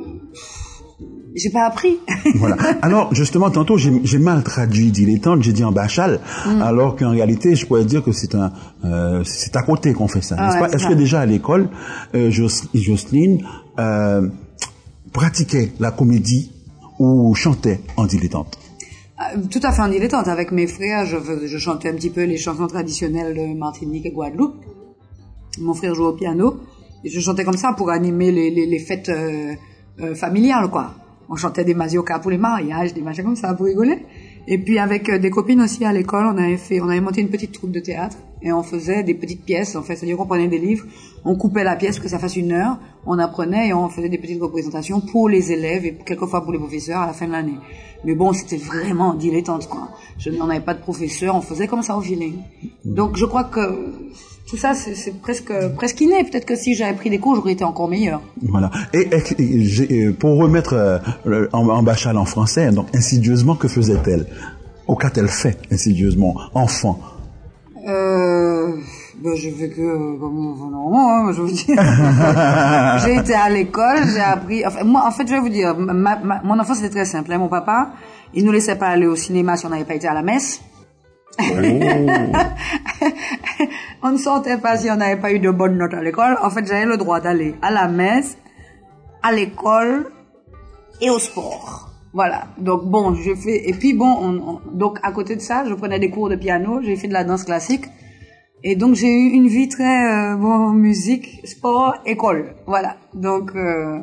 j'ai 1.36 1.50
pas 1.50 1.66
appris. 1.66 2.00
Voilà. 2.36 2.56
Alors, 2.82 3.14
justement, 3.14 3.50
tantôt, 3.52 3.78
j'ai 3.78 4.18
mal 4.20 4.44
traduit 4.44 4.92
dilettante, 4.92 5.42
j'ai 5.44 5.54
dit 5.54 5.64
en 5.64 5.72
bachal, 5.72 6.20
Mm. 6.48 6.62
alors 6.62 6.96
qu'en 6.96 7.12
réalité, 7.12 7.56
je 7.56 7.66
pourrais 7.66 7.86
dire 7.86 8.04
que 8.04 8.12
c'est 8.12 8.36
un, 8.36 8.52
euh, 8.84 9.24
c'est 9.24 9.56
à 9.56 9.62
côté 9.64 9.94
qu'on 9.94 10.08
fait 10.08 10.22
ça, 10.22 10.36
Ah 10.38 10.48
n'est-ce 10.48 10.62
ouais, 10.64 10.70
Est-ce 10.76 10.84
ça. 10.84 10.90
que 10.90 10.94
déjà 10.96 11.22
à 11.22 11.26
l'école, 11.26 11.70
euh, 12.16 12.30
Jocelyne 12.32 13.44
euh, 13.80 14.28
pratiquait 15.14 15.72
la 15.80 15.92
comédie 15.92 16.52
ou 17.00 17.34
chantait 17.36 17.80
en 17.98 18.06
dilettante 18.06 18.58
Euh, 19.22 19.40
Tout 19.50 19.60
à 19.64 19.72
fait 19.72 19.82
en 19.82 19.88
dilettante. 19.88 20.28
Avec 20.28 20.52
mes 20.52 20.68
frères, 20.68 21.06
je, 21.06 21.58
chantais 21.58 21.90
un 21.90 21.94
petit 21.94 22.10
peu 22.10 22.24
les 22.24 22.38
chansons 22.38 22.68
traditionnelles 22.68 23.36
de 23.36 23.58
Martinique 23.58 24.06
et 24.06 24.12
Guadeloupe. 24.12 24.56
Mon 25.60 25.74
frère 25.74 25.94
jouait 25.96 26.08
au 26.08 26.14
piano. 26.14 26.60
Et 27.04 27.10
je 27.10 27.20
chantais 27.20 27.44
comme 27.44 27.58
ça 27.58 27.74
pour 27.74 27.90
animer 27.90 28.32
les, 28.32 28.50
les, 28.50 28.66
les 28.66 28.80
fêtes 28.80 29.10
euh, 29.10 29.54
euh, 30.02 30.16
familiales, 30.16 30.70
quoi. 30.70 30.96
On 31.30 31.36
chantait 31.36 31.64
des 31.64 31.74
maziokas 31.74 32.20
pour 32.20 32.32
les 32.32 32.38
mariages, 32.38 32.94
des 32.94 33.02
machins 33.02 33.24
comme 33.24 33.36
ça 33.36 33.54
pour 33.54 33.66
rigoler. 33.66 34.06
Et 34.48 34.58
puis 34.58 34.78
avec 34.78 35.10
euh, 35.10 35.20
des 35.20 35.30
copines 35.30 35.62
aussi 35.62 35.86
à 35.86 35.94
l'école, 35.94 36.26
on 36.26 36.38
avait 36.38 36.58
fait, 36.58 36.82
on 36.82 36.90
avait 36.90 37.02
monté 37.02 37.22
une 37.22 37.30
petite 37.30 37.54
troupe 37.54 37.72
de 37.72 37.80
théâtre 37.80 38.18
et 38.42 38.52
on 38.52 38.64
faisait 38.64 39.04
des 39.04 39.14
petites 39.14 39.44
pièces. 39.46 39.76
En 39.76 39.84
fait, 39.84 39.96
c'est-à-dire 39.96 40.18
qu'on 40.18 40.26
prenait 40.26 40.48
des 40.48 40.60
livres, 40.60 40.86
on 41.26 41.36
coupait 41.36 41.64
la 41.64 41.76
pièce 41.76 42.00
que 42.00 42.08
ça 42.10 42.20
fasse 42.20 42.36
une 42.36 42.52
heure, 42.52 42.78
on 43.06 43.18
apprenait 43.20 43.70
et 43.70 43.74
on 43.74 43.90
faisait 43.90 44.10
des 44.10 44.18
petites 44.18 44.42
représentations 44.42 45.00
pour 45.02 45.30
les 45.30 45.52
élèves 45.52 45.86
et 45.86 45.94
quelquefois 46.06 46.44
pour 46.44 46.52
les 46.54 46.60
professeurs 46.60 47.02
à 47.02 47.08
la 47.08 47.14
fin 47.14 47.28
de 47.28 47.32
l'année. 47.32 47.58
Mais 48.06 48.16
bon, 48.16 48.34
c'était 48.34 48.58
vraiment 48.58 49.14
dilettante, 49.14 49.68
quoi. 49.70 49.90
Je 50.18 50.30
on 50.42 50.48
n'avait 50.48 50.60
pas 50.60 50.74
de 50.74 50.82
professeur, 50.82 51.36
on 51.36 51.42
faisait 51.42 51.68
comme 51.68 51.82
ça 51.84 51.96
au 51.98 52.02
feeling. 52.02 52.36
Donc 52.84 53.16
je 53.16 53.26
crois 53.26 53.46
que 53.46 53.62
tout 54.50 54.58
ça, 54.58 54.74
c'est 54.74 55.22
presque 55.22 55.54
presque 55.78 56.02
inné. 56.02 56.26
Peut-être 56.26 56.46
que 56.46 56.56
si 56.58 56.76
j'avais 56.76 56.94
pris 56.98 57.10
des 57.10 57.18
cours, 57.20 57.36
j'aurais 57.36 57.54
été 57.54 57.64
encore 57.64 57.88
meilleure. 57.88 58.22
Voilà. 58.42 58.70
Et, 58.94 59.08
et- 59.40 59.42
et 59.42 59.64
j'ai- 59.64 60.12
pour 60.12 60.38
remettre 60.38 60.74
euh, 60.74 61.48
en, 61.54 61.70
en 61.70 61.82
bachal 61.82 62.18
en 62.18 62.26
français, 62.26 62.70
donc 62.72 62.88
insidieusement, 62.94 63.56
que 63.56 63.70
faisait-elle? 63.70 64.28
Au 64.86 64.98
qu'a-t-elle 64.98 65.30
fait 65.30 65.58
insidieusement, 65.72 66.36
enfant 66.54 67.00
Euh, 69.26 69.30
ben, 69.30 69.36
je 69.36 69.50
fais 69.52 69.70
que 69.70 70.18
comme 70.20 70.54
enfin, 70.54 70.70
normalement, 70.70 71.28
hein, 71.28 71.32
je 71.34 71.42
vous 71.42 71.48
dis. 71.48 71.66
j'ai 73.06 73.16
été 73.20 73.34
à 73.34 73.50
l'école, 73.50 74.06
j'ai 74.14 74.20
appris. 74.20 74.66
Enfin, 74.66 74.84
moi, 74.84 75.04
en 75.08 75.12
fait, 75.12 75.26
je 75.28 75.34
vais 75.34 75.40
vous 75.40 75.50
dire, 75.50 75.76
ma, 75.78 75.94
ma- 76.18 76.42
mon 76.44 76.60
enfance 76.60 76.78
c'était 76.78 76.90
très 76.90 77.06
simple. 77.06 77.32
hein. 77.32 77.38
Mon 77.38 77.48
papa, 77.50 77.92
il 78.34 78.44
nous 78.46 78.52
laissait 78.52 78.76
pas 78.78 78.88
aller 78.88 79.08
au 79.08 79.16
cinéma 79.16 79.56
si 79.58 79.66
on 79.66 79.70
n'avait 79.70 79.86
pas 79.86 79.96
été 79.96 80.08
à 80.08 80.14
la 80.14 80.24
messe. 80.24 80.62
on 84.04 84.12
ne 84.12 84.18
sortait 84.18 84.58
pas 84.58 84.78
si 84.78 84.90
on 84.92 84.96
n'avait 84.98 85.20
pas 85.20 85.32
eu 85.32 85.40
de 85.40 85.50
bonnes 85.50 85.78
notes 85.78 85.94
à 85.96 86.02
l'école. 86.04 86.38
En 86.44 86.50
fait, 86.52 86.66
j'avais 86.68 86.86
le 86.86 86.98
droit 86.98 87.20
d'aller 87.22 87.56
à 87.62 87.72
la 87.72 87.88
messe, 87.88 88.38
à 89.24 89.32
l'école 89.32 90.12
et 91.02 91.10
au 91.10 91.18
sport. 91.20 91.90
Voilà. 92.14 92.44
Donc 92.60 92.86
bon, 92.86 93.16
je 93.16 93.34
fais 93.34 93.68
et 93.68 93.74
puis 93.74 93.94
bon, 93.96 94.16
on- 94.22 94.48
on- 94.48 94.62
donc 94.78 95.00
à 95.02 95.12
côté 95.12 95.36
de 95.36 95.42
ça, 95.42 95.64
je 95.68 95.74
prenais 95.74 95.98
des 96.00 96.12
cours 96.12 96.30
de 96.30 96.36
piano, 96.36 96.80
j'ai 96.84 96.96
fait 96.96 97.08
de 97.08 97.14
la 97.14 97.24
danse 97.24 97.44
classique 97.44 97.86
et 98.64 98.76
donc 98.76 98.96
j'ai 98.96 99.08
eu 99.12 99.30
une 99.32 99.48
vie 99.48 99.68
très 99.70 100.34
euh, 100.34 100.36
bon 100.36 100.72
musique, 100.72 101.42
sport, 101.46 101.96
école. 102.06 102.56
Voilà. 102.68 102.96
Donc 103.14 103.52
euh, 103.56 104.00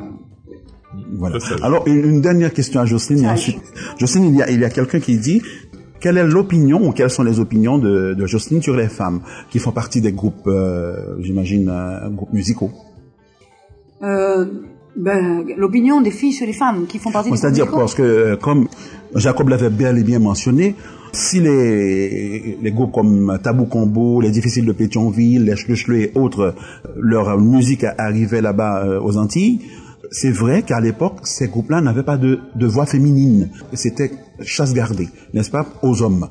Voilà. 1.19 1.39
Alors, 1.63 1.87
une, 1.87 2.05
une 2.05 2.21
dernière 2.21 2.53
question 2.53 2.81
à 2.81 2.85
Jocelyne. 2.87 3.27
Ensuite, 3.29 3.61
Jocelyne, 3.99 4.27
il 4.35 4.37
y 4.37 4.43
a, 4.43 4.51
il 4.51 4.61
y 4.61 4.65
a 4.65 4.71
quelqu'un 4.71 5.01
qui 5.01 5.19
dit 5.19 5.41
quelle 6.01 6.17
est 6.19 6.27
l'opinion 6.27 6.87
ou 6.87 6.93
quelles 6.93 7.11
sont 7.11 7.23
les 7.23 7.39
opinions 7.41 7.79
de, 7.79 8.15
de 8.15 8.27
Jocelyne 8.27 8.63
sur 8.63 8.75
les 8.75 8.89
femmes 8.89 9.21
qui 9.51 9.59
font 9.59 9.73
partie 9.73 10.01
des 10.01 10.13
groupes, 10.13 10.47
euh, 10.47 11.17
j'imagine, 11.21 11.69
euh, 11.69 12.09
groupes 12.11 12.33
musicaux? 12.33 12.71
euh, 14.03 14.47
ben, 14.97 15.45
l'opinion 15.57 16.01
des 16.01 16.11
filles 16.11 16.33
sur 16.33 16.47
les 16.47 16.53
femmes 16.53 16.87
qui 16.87 16.99
font 16.99 17.13
partie 17.13 17.29
Bon, 17.29 17.35
du 17.35 17.41
C'est-à-dire 17.41 17.71
parce 17.71 17.95
que, 17.95 18.03
euh, 18.03 18.37
comme 18.37 18.67
Jacob 19.15 19.49
l'avait 19.49 19.71
bel 19.71 19.99
et 19.99 20.05
bien 20.05 20.19
mentionné, 20.19 20.77
si 21.13 21.41
les, 21.41 22.59
les 22.63 22.71
groupes 22.71 22.93
comme 22.93 23.39
Tabou 23.43 23.65
Combo, 23.65 24.21
les 24.21 24.31
Difficiles 24.31 24.67
de 24.67 24.73
Pétionville, 24.73 25.45
les 25.45 25.57
Schluchleux 25.57 26.01
et 26.01 26.13
autres, 26.15 26.41
euh, 26.41 26.53
leur 26.97 27.39
musique 27.41 27.85
arrivait 27.99 28.41
là-bas 28.41 28.85
euh, 28.85 29.01
aux 29.01 29.17
Antilles, 29.17 29.61
c'est 30.13 30.31
vrai 30.31 30.63
qu'à 30.63 30.81
l'époque, 30.81 31.19
ces 31.23 31.49
groupes-là 31.49 31.81
n'avaient 31.81 32.03
pas 32.03 32.17
de, 32.17 32.41
de 32.55 32.67
voix 32.67 32.87
féminine. 32.87 33.51
C'était 33.73 34.11
chasse 34.41 34.73
gardée, 34.75 35.09
n'est-ce 35.35 35.51
pas, 35.51 35.67
aux 35.83 36.03
hommes. 36.03 36.29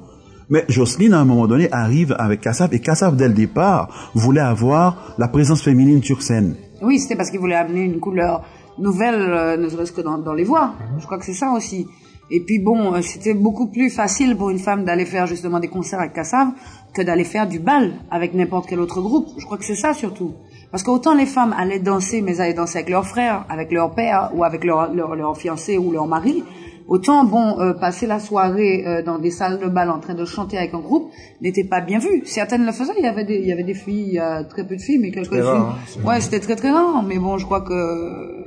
Mais 0.49 0.65
Jocelyne, 0.67 1.13
à 1.13 1.19
un 1.19 1.25
moment 1.25 1.47
donné, 1.47 1.71
arrive 1.71 2.15
avec 2.17 2.41
Kassav, 2.41 2.73
et 2.73 2.79
Kassav, 2.79 3.15
dès 3.15 3.27
le 3.27 3.33
départ, 3.33 4.11
voulait 4.15 4.41
avoir 4.41 5.13
la 5.17 5.27
présence 5.27 5.61
féminine 5.61 6.01
sur 6.01 6.21
scène. 6.21 6.55
Oui, 6.81 6.99
c'était 6.99 7.15
parce 7.15 7.29
qu'ils 7.29 7.39
voulaient 7.39 7.55
amener 7.55 7.83
une 7.83 7.99
couleur 7.99 8.43
nouvelle, 8.79 9.15
euh, 9.15 9.57
ne 9.57 9.69
serait-ce 9.69 9.91
que 9.91 10.01
dans, 10.01 10.17
dans 10.17 10.33
les 10.33 10.45
voix. 10.45 10.73
Je 10.99 11.05
crois 11.05 11.17
que 11.17 11.25
c'est 11.25 11.33
ça 11.33 11.51
aussi. 11.51 11.85
Et 12.31 12.41
puis 12.41 12.59
bon, 12.59 12.93
euh, 12.93 13.01
c'était 13.01 13.33
beaucoup 13.33 13.67
plus 13.67 13.89
facile 13.89 14.35
pour 14.35 14.49
une 14.49 14.59
femme 14.59 14.85
d'aller 14.85 15.05
faire 15.05 15.25
justement 15.25 15.59
des 15.59 15.67
concerts 15.67 15.99
avec 15.99 16.13
Kassav 16.13 16.49
que 16.93 17.01
d'aller 17.01 17.23
faire 17.23 17.47
du 17.47 17.59
bal 17.59 17.93
avec 18.11 18.33
n'importe 18.33 18.67
quel 18.69 18.79
autre 18.79 19.01
groupe. 19.01 19.29
Je 19.37 19.45
crois 19.45 19.57
que 19.57 19.65
c'est 19.65 19.75
ça 19.75 19.93
surtout. 19.93 20.33
Parce 20.71 20.83
qu'autant 20.83 21.15
les 21.15 21.25
femmes 21.25 21.55
allaient 21.57 21.79
danser, 21.79 22.21
mais 22.21 22.33
elles 22.33 22.41
allaient 22.41 22.53
danser 22.53 22.77
avec 22.77 22.89
leurs 22.89 23.07
frères, 23.07 23.45
avec 23.49 23.71
leur 23.71 23.95
père 23.95 24.31
ou 24.35 24.43
avec 24.43 24.63
leur, 24.63 24.93
leur, 24.93 25.15
leur 25.15 25.35
fiancé 25.35 25.77
ou 25.77 25.91
leur 25.91 26.05
mari, 26.05 26.43
Autant 26.89 27.23
bon, 27.23 27.59
euh, 27.59 27.75
passer 27.75 28.07
la 28.07 28.19
soirée 28.19 28.83
euh, 28.87 29.03
dans 29.03 29.19
des 29.19 29.29
salles 29.29 29.59
de 29.59 29.67
bal 29.67 29.91
en 29.91 29.99
train 29.99 30.15
de 30.15 30.25
chanter 30.25 30.57
avec 30.57 30.73
un 30.73 30.79
groupe 30.79 31.11
n'était 31.39 31.63
pas 31.63 31.81
bien 31.81 31.99
vu. 31.99 32.23
Certaines 32.25 32.65
le 32.65 32.71
faisaient. 32.71 32.93
Il 32.97 33.03
y 33.03 33.07
avait 33.07 33.25
des, 33.25 33.35
il 33.35 33.45
y 33.45 33.51
avait 33.51 33.63
des 33.63 33.75
filles, 33.75 34.17
a 34.17 34.43
très 34.43 34.65
peu 34.65 34.75
de 34.75 34.81
filles, 34.81 34.97
mais 34.97 35.11
quelques 35.11 35.29
filles. 35.29 35.41
rare, 35.41 35.77
hein. 35.77 36.07
ouais, 36.07 36.19
c'était 36.19 36.39
très 36.39 36.55
très 36.55 36.71
rare. 36.71 37.03
Mais 37.03 37.19
bon, 37.19 37.37
je 37.37 37.45
crois 37.45 37.61
que 37.61 38.43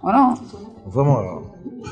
voilà. 0.00 0.32
Vraiment, 0.92 1.18
alors. 1.18 1.42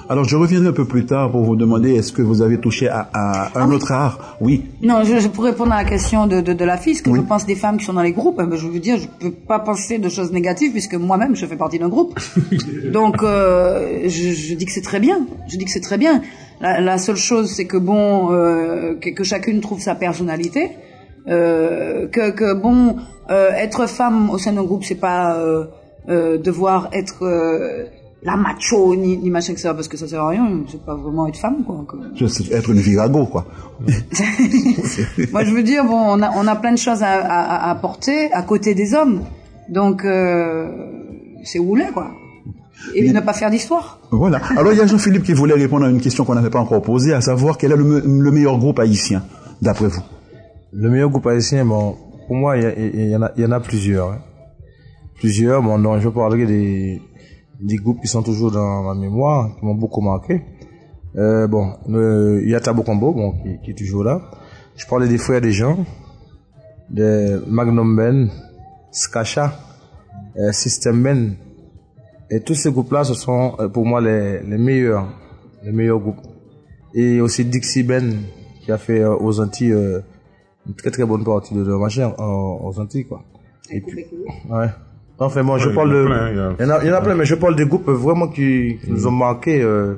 Alors, 0.08 0.24
je 0.24 0.36
reviendrai 0.36 0.68
un 0.68 0.72
peu 0.72 0.84
plus 0.84 1.06
tard 1.06 1.30
pour 1.30 1.42
vous 1.42 1.56
demander 1.56 1.94
est-ce 1.94 2.12
que 2.12 2.20
vous 2.22 2.42
avez 2.42 2.58
touché 2.58 2.88
à, 2.88 3.08
à 3.12 3.60
un 3.60 3.70
autre 3.70 3.92
art? 3.92 4.36
Oui. 4.40 4.64
Non, 4.82 5.02
je, 5.04 5.18
je 5.18 5.28
pourrais 5.28 5.50
répondre 5.50 5.72
à 5.72 5.82
la 5.82 5.88
question 5.88 6.26
de, 6.26 6.40
de, 6.40 6.52
de 6.52 6.64
la 6.64 6.76
fille, 6.76 6.94
ce 6.94 7.02
que 7.02 7.14
je 7.14 7.20
pense 7.20 7.46
des 7.46 7.54
femmes 7.54 7.78
qui 7.78 7.84
sont 7.84 7.92
dans 7.94 8.02
les 8.02 8.12
groupes. 8.12 8.36
ben, 8.36 8.54
je 8.54 8.66
veux 8.66 8.78
dire, 8.80 8.98
je 8.98 9.06
peux 9.20 9.30
pas 9.30 9.58
penser 9.60 9.98
de 9.98 10.08
choses 10.08 10.32
négatives 10.32 10.72
puisque 10.72 10.94
moi-même 10.94 11.36
je 11.36 11.46
fais 11.46 11.56
partie 11.56 11.78
d'un 11.78 11.88
groupe. 11.88 12.18
Donc, 12.92 13.22
euh, 13.22 14.00
je, 14.04 14.30
je 14.32 14.54
dis 14.54 14.64
que 14.64 14.72
c'est 14.72 14.82
très 14.82 15.00
bien. 15.00 15.26
Je 15.48 15.56
dis 15.56 15.64
que 15.64 15.70
c'est 15.70 15.80
très 15.80 15.98
bien. 15.98 16.22
La, 16.60 16.80
la 16.80 16.98
seule 16.98 17.16
chose, 17.16 17.50
c'est 17.50 17.66
que 17.66 17.76
bon, 17.76 18.32
euh, 18.32 18.94
que, 19.00 19.10
que 19.10 19.24
chacune 19.24 19.60
trouve 19.60 19.80
sa 19.80 19.94
personnalité. 19.94 20.70
Euh, 21.28 22.08
que, 22.08 22.30
que 22.30 22.54
bon, 22.54 22.96
euh, 23.30 23.50
être 23.52 23.86
femme 23.86 24.30
au 24.30 24.38
sein 24.38 24.52
d'un 24.52 24.64
groupe, 24.64 24.84
c'est 24.84 24.94
pas 24.94 25.36
euh, 25.36 25.64
euh, 26.08 26.38
devoir 26.38 26.88
être 26.92 27.24
euh, 27.24 27.84
la 28.22 28.36
macho 28.36 28.94
ni, 28.96 29.16
ni 29.16 29.30
machin 29.30 29.54
que 29.54 29.60
ça, 29.60 29.74
parce 29.74 29.86
que 29.88 29.96
ça 29.96 30.08
sert 30.08 30.22
à 30.22 30.28
rien. 30.30 30.48
C'est 30.68 30.84
pas 30.84 30.94
vraiment 30.96 31.26
être 31.28 31.38
femme, 31.38 31.62
quoi. 31.64 31.84
sais 32.26 32.44
être 32.52 32.70
une 32.70 32.80
virago, 32.80 33.26
quoi. 33.26 33.46
moi, 35.32 35.44
je 35.44 35.52
veux 35.54 35.62
dire, 35.62 35.84
bon, 35.84 35.98
on 35.98 36.22
a, 36.22 36.30
on 36.36 36.46
a 36.46 36.56
plein 36.56 36.72
de 36.72 36.78
choses 36.78 37.02
à, 37.02 37.12
à, 37.20 37.66
à 37.66 37.70
apporter 37.70 38.32
à 38.32 38.42
côté 38.42 38.74
des 38.74 38.94
hommes. 38.94 39.22
Donc, 39.68 40.04
euh, 40.04 40.68
c'est 41.44 41.58
où 41.58 41.74
l'est, 41.76 41.92
quoi. 41.92 42.08
Et 42.94 43.10
ne 43.12 43.20
pas 43.20 43.32
faire 43.32 43.50
d'histoire. 43.50 43.98
Voilà. 44.10 44.40
Alors, 44.56 44.72
il 44.72 44.78
y 44.78 44.80
a 44.80 44.86
Jean-Philippe 44.86 45.24
qui 45.24 45.32
voulait 45.32 45.54
répondre 45.54 45.84
à 45.84 45.90
une 45.90 46.00
question 46.00 46.24
qu'on 46.24 46.34
n'avait 46.34 46.50
pas 46.50 46.60
encore 46.60 46.80
posée, 46.82 47.12
à 47.12 47.20
savoir 47.20 47.58
quel 47.58 47.72
est 47.72 47.76
le, 47.76 47.84
me- 47.84 48.00
le 48.24 48.30
meilleur 48.30 48.58
groupe 48.58 48.78
haïtien, 48.78 49.22
d'après 49.60 49.88
vous? 49.88 50.02
Le 50.72 50.88
meilleur 50.90 51.10
groupe 51.10 51.26
haïtien, 51.26 51.64
bon, 51.64 51.96
pour 52.26 52.36
moi, 52.36 52.56
il 52.56 52.62
y, 52.62 52.66
a- 52.66 52.78
il 52.78 53.08
y 53.10 53.16
en 53.16 53.22
a, 53.22 53.32
il 53.36 53.42
y 53.42 53.46
en 53.46 53.52
a 53.52 53.60
plusieurs. 53.60 54.10
hein. 54.12 54.18
Plusieurs, 55.16 55.60
bon, 55.62 55.78
non, 55.78 55.98
je 56.00 56.08
parlerai 56.08 56.46
des, 56.46 57.02
des 57.60 57.76
groupes 57.76 58.00
qui 58.00 58.08
sont 58.08 58.22
toujours 58.22 58.50
dans 58.50 58.82
ma 58.82 58.94
mémoire, 58.94 59.56
qui 59.56 59.64
m'ont 59.64 59.74
beaucoup 59.74 60.00
marqué. 60.00 60.42
Euh, 61.16 61.46
bon, 61.46 61.74
il 61.88 62.48
y 62.48 62.54
a 62.54 62.60
Tabo 62.60 62.82
Combo, 62.82 63.12
bon, 63.12 63.32
qui, 63.42 63.58
qui 63.64 63.70
est 63.72 63.74
toujours 63.74 64.04
là. 64.04 64.30
Je 64.76 64.86
parlais 64.86 65.08
des 65.08 65.18
Frères 65.18 65.40
des 65.40 65.52
gens, 65.52 65.84
de 66.90 67.42
Magnum 67.48 67.96
Ben, 67.96 68.30
Skacha, 68.92 69.54
euh, 70.38 70.52
System 70.52 71.02
Ben. 71.02 71.34
Et 72.30 72.40
tous 72.40 72.54
ces 72.54 72.70
groupes-là, 72.70 73.04
ce 73.04 73.14
sont 73.14 73.56
euh, 73.58 73.68
pour 73.68 73.86
moi 73.86 74.00
les, 74.00 74.40
les 74.42 74.58
meilleurs, 74.58 75.08
les 75.64 75.72
meilleurs 75.72 75.98
groupes. 75.98 76.20
Et 76.94 77.20
aussi 77.20 77.44
Dixie 77.44 77.82
Ben, 77.82 78.22
qui 78.62 78.70
a 78.70 78.78
fait 78.78 79.00
euh, 79.00 79.16
aux 79.16 79.40
Antilles 79.40 79.74
une 80.66 80.74
très 80.74 80.90
très 80.90 81.04
bonne 81.04 81.24
partie 81.24 81.54
de 81.54 81.62
leur 81.62 81.80
machin 81.80 82.12
aux 82.18 82.78
Antilles, 82.78 83.06
quoi. 83.06 83.22
Et 83.70 83.80
puis, 83.80 84.04
ouais. 84.50 84.68
Enfin 85.20 85.42
bon, 85.44 85.58
je 85.58 85.70
parle 85.70 85.88
il 85.90 85.94
y 85.94 85.96
en 85.96 86.00
a 86.00 86.02
de, 86.02 86.06
plein, 86.06 86.30
il 86.30 86.36
y 86.36 86.70
en 86.70 86.70
a, 86.74 86.84
il 86.84 86.88
y 86.88 86.90
en 86.92 86.94
a 86.94 87.00
plein, 87.00 87.14
mais 87.16 87.24
je 87.24 87.34
parle 87.34 87.56
des 87.56 87.66
groupes 87.66 87.88
vraiment 87.88 88.28
qui, 88.28 88.78
qui 88.84 88.90
nous 88.90 89.06
ont 89.06 89.10
marqué 89.10 89.60
euh, 89.62 89.94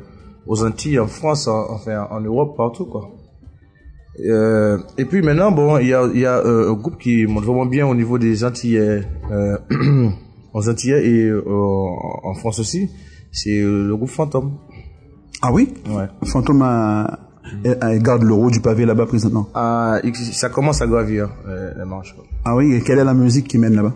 aux 0.47 0.65
Antilles, 0.65 0.99
en 0.99 1.07
France, 1.07 1.47
en- 1.47 1.71
enfin 1.75 2.07
en 2.11 2.21
Europe, 2.21 2.57
partout, 2.57 2.87
quoi. 2.87 3.11
Euh, 4.29 4.79
et 4.99 5.05
puis 5.05 5.23
maintenant, 5.23 5.51
bon, 5.53 5.79
il 5.79 5.89
y 5.89 5.95
a, 5.95 6.09
il 6.13 6.21
y 6.21 6.27
a 6.27 6.39
euh, 6.39 6.71
un 6.71 6.75
groupe 6.75 6.99
qui 6.99 7.27
monte 7.27 7.45
vraiment 7.45 7.67
bien 7.67 7.87
au 7.87 7.95
niveau 7.95 8.19
des 8.19 8.45
Antillais, 8.45 9.03
euh, 9.31 9.57
aux 10.55 10.69
Antillais 10.69 11.07
et 11.07 11.25
euh, 11.29 11.43
en 11.47 12.35
France 12.35 12.59
aussi. 12.59 12.91
C'est 13.33 13.61
le 13.61 13.95
groupe 13.97 14.09
Fantôme. 14.11 14.53
Ah 15.43 15.53
oui? 15.53 15.73
Ouais. 15.89 16.07
Fantôme 16.25 16.63
a- 16.63 17.19
a- 17.81 17.99
garde 17.99 18.23
le 18.25 18.33
haut 18.35 18.51
du 18.51 18.61
pavé 18.61 18.85
là-bas 18.85 19.07
présentement. 19.07 19.49
Ah, 19.55 19.99
ça 20.33 20.49
commence 20.49 20.83
à 20.83 20.87
gravir 20.87 21.31
euh, 21.49 21.73
les 21.79 21.85
marches. 21.85 22.15
quoi. 22.15 22.25
Ah 22.45 22.57
oui, 22.57 22.75
et 22.75 22.81
quelle 22.81 22.99
est 22.99 23.05
la 23.05 23.15
musique 23.15 23.47
qui 23.49 23.59
mène 23.59 23.75
là-bas? 23.77 23.95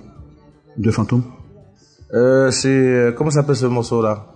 De 0.77 0.91
Fantôme 0.91 1.23
Euh, 2.13 2.51
c'est 2.51 2.69
euh, 2.69 3.13
comment 3.13 3.31
s'appelle 3.31 3.57
ce 3.57 3.67
morceau 3.67 4.03
là 4.03 4.34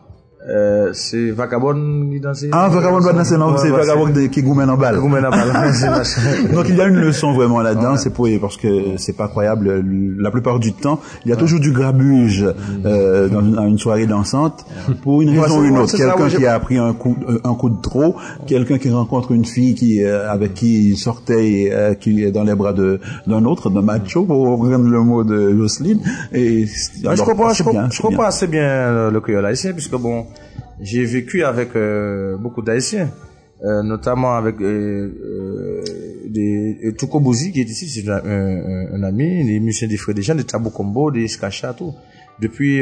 euh, 0.48 0.90
C'est 0.92 1.30
Vagabond 1.30 2.08
qui 2.10 2.20
danse. 2.20 2.44
Ah, 2.52 2.68
Vagabond 2.68 3.00
va 3.00 3.12
danser, 3.12 3.36
non, 3.36 3.52
Ouais, 3.52 3.58
c'est 3.58 3.70
ouais, 3.70 3.78
Vagabond 3.84 4.12
qui 4.30 4.42
goumène 4.42 4.70
en 4.70 4.76
balle. 4.76 4.96
Goumène 4.98 5.26
en 5.26 5.30
balle, 5.30 5.72
c'est 5.74 5.90
machin. 5.90 6.20
Donc 6.54 6.66
il 6.68 6.76
y 6.76 6.80
a 6.80 6.86
une 6.86 6.96
leçon 7.00 7.32
vraiment 7.32 7.60
là-dedans, 7.60 7.96
c'est 7.96 8.10
pour 8.10 8.28
parce 8.40 8.56
que 8.56 8.96
c'est 8.96 9.16
pas 9.16 9.28
croyable. 9.28 9.84
La 10.18 10.30
plupart 10.30 10.58
du 10.58 10.72
temps, 10.72 11.00
il 11.24 11.30
y 11.30 11.32
a 11.32 11.36
toujours 11.36 11.60
du 11.60 11.72
grabuge 11.72 12.44
euh, 12.84 13.28
dans 13.28 13.40
une, 13.40 13.52
dans 13.52 13.66
une 13.66 13.78
soirée 13.78 14.06
dansante 14.06 14.64
pour 15.02 15.22
une 15.22 15.30
Ouais, 15.30 15.40
raison 15.40 15.60
ou 15.60 15.64
une 15.64 15.74
ouais, 15.74 15.80
autre. 15.82 15.96
Quelqu'un 15.96 16.24
ouais, 16.24 16.30
qui 16.30 16.46
a 16.46 16.58
pris 16.58 16.78
un 16.78 16.92
coup 16.94 17.16
euh, 17.28 17.38
un 17.44 17.54
coup 17.54 17.70
de 17.70 17.80
trop, 17.80 18.16
quelqu'un 18.46 18.78
qui 18.78 18.90
rencontre 18.90 19.32
une 19.32 19.44
fille 19.44 19.74
qui 19.74 20.02
euh, 20.04 20.30
avec 20.30 20.54
qui 20.54 20.90
il 20.90 20.96
sortait 20.96 21.50
et, 21.50 21.72
euh, 21.72 21.94
qui 21.94 22.24
est 22.24 22.30
dans 22.32 22.44
les 22.44 22.54
bras 22.54 22.72
de 22.72 23.00
d'un 23.26 23.44
autre, 23.44 23.70
d'un 23.70 23.82
macho 23.82 24.24
pour 24.24 24.38
reprendre 24.48 24.88
le 24.88 25.00
mot 25.00 25.24
de 25.24 25.54
Jocelyne. 25.56 26.00
Et 26.32 26.66
Ouais, 27.04 27.16
je 27.16 27.22
comprends, 27.22 27.52
je, 27.52 27.62
bien, 27.62 27.88
comprends- 28.00 28.22
je 28.22 28.26
assez 28.28 28.46
bien 28.46 28.62
euh, 28.62 29.10
le 29.10 29.20
créole 29.20 29.44
haïtien, 29.46 29.72
puisque 29.72 29.96
bon, 29.96 30.26
j'ai 30.80 31.04
vécu 31.04 31.42
avec 31.44 31.74
euh, 31.76 32.36
beaucoup 32.36 32.62
d'haïtiens, 32.62 33.10
euh, 33.64 33.82
notamment 33.82 34.34
avec 34.36 34.60
euh, 34.60 35.10
euh, 35.24 35.82
des 36.28 36.94
Touko 36.98 37.20
Bouzi, 37.20 37.52
qui 37.52 37.60
est 37.60 37.68
ici, 37.70 37.88
c'est 37.88 38.08
un, 38.08 38.18
un- 38.24 38.94
un 38.94 39.02
ami, 39.02 39.44
des 39.44 39.58
musiciens 39.60 39.88
des 39.88 39.96
Frères 39.96 40.14
des 40.14 40.22
gens, 40.22 40.34
des 40.34 40.44
Tabou 40.44 40.70
Combo, 40.70 41.10
des 41.10 41.26
Skacha, 41.28 41.72
tout. 41.74 41.92
Depuis 42.40 42.80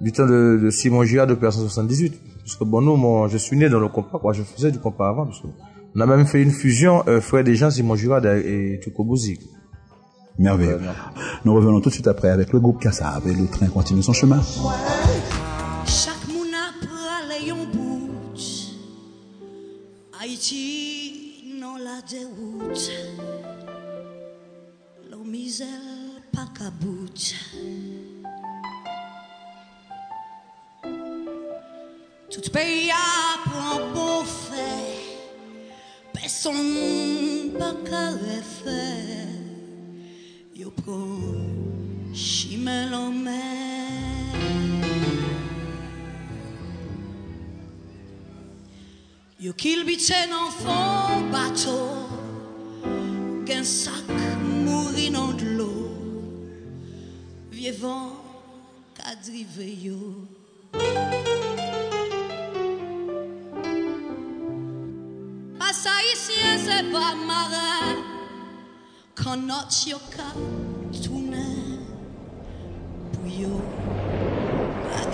du 0.00 0.12
temps 0.12 0.26
de, 0.26 0.58
de 0.62 0.70
Simon 0.70 1.04
Gia 1.04 1.26
depuis 1.26 1.42
1978. 1.46 2.14
Parce 2.44 2.56
que 2.56 2.64
bon, 2.64 2.80
nous, 2.80 2.96
moi, 2.96 3.28
je 3.28 3.36
suis 3.38 3.56
né 3.56 3.68
dans 3.68 3.80
le 3.80 3.88
compas, 3.88 4.18
quoi, 4.18 4.32
je 4.32 4.42
faisais 4.42 4.70
du 4.70 4.78
compas 4.78 5.08
avant, 5.08 5.26
parce 5.26 5.40
que 5.40 5.46
on 5.94 6.00
a 6.00 6.06
même 6.06 6.26
fait 6.26 6.42
une 6.42 6.50
fusion, 6.50 7.02
euh, 7.08 7.20
Frères 7.20 7.42
des 7.44 7.54
gens, 7.56 7.70
Simon 7.70 7.96
Jura 7.96 8.20
et 8.38 8.80
Touko 8.82 9.04
Bouzi. 9.04 9.38
Merveilleux. 10.38 10.78
Nous 11.46 11.54
revenons 11.54 11.80
tout 11.80 11.88
de 11.88 11.94
suite 11.94 12.06
après 12.08 12.28
avec 12.28 12.52
le 12.52 12.60
groupe 12.60 12.80
Kassav 12.80 13.22
et 13.26 13.32
le 13.32 13.46
train 13.46 13.66
continue 13.68 14.02
son 14.02 14.12
chemin. 14.12 14.40
Chaque 14.42 15.35
non 22.06 22.28
la 22.60 22.62
déroute 22.66 22.90
L'eau 25.10 25.24
misère 25.24 25.66
pas 26.32 26.46
qu'à 26.56 26.70
bout 26.70 27.34
Tout 32.30 32.50
pays 32.52 32.90
a 32.90 33.48
prend 33.48 33.92
bon 33.94 34.24
fait 34.24 35.18
Personne 36.12 37.52
pas 37.58 37.74
qu'à 37.88 38.10
refaire 38.10 39.28
Yo 40.54 40.70
prend 40.70 42.14
chimel 42.14 42.94
en 42.94 43.10
mer 43.10 43.46
Yo 49.38 49.52
kil 49.52 49.84
bitè 49.84 50.24
nan 50.30 50.48
fon 50.50 51.28
bato 51.30 51.95
Gen 53.46 53.62
sak 53.62 54.08
mouri 54.64 55.06
nan 55.14 55.36
dlo 55.38 55.70
Vie 57.54 57.70
van 57.70 58.10
ka 58.98 59.14
drive 59.22 59.66
yo. 59.86 59.98
Pas 65.60 65.78
haïtien 65.92 66.58
se 66.58 66.78
pa 66.90 67.14
mare 67.22 68.02
Kan 69.14 69.46
not 69.46 69.70
yo 69.86 70.02
ka 70.10 70.26
toune 71.04 71.46
Pou 73.14 73.30
yo. 73.30 73.62
Pa 74.90 75.06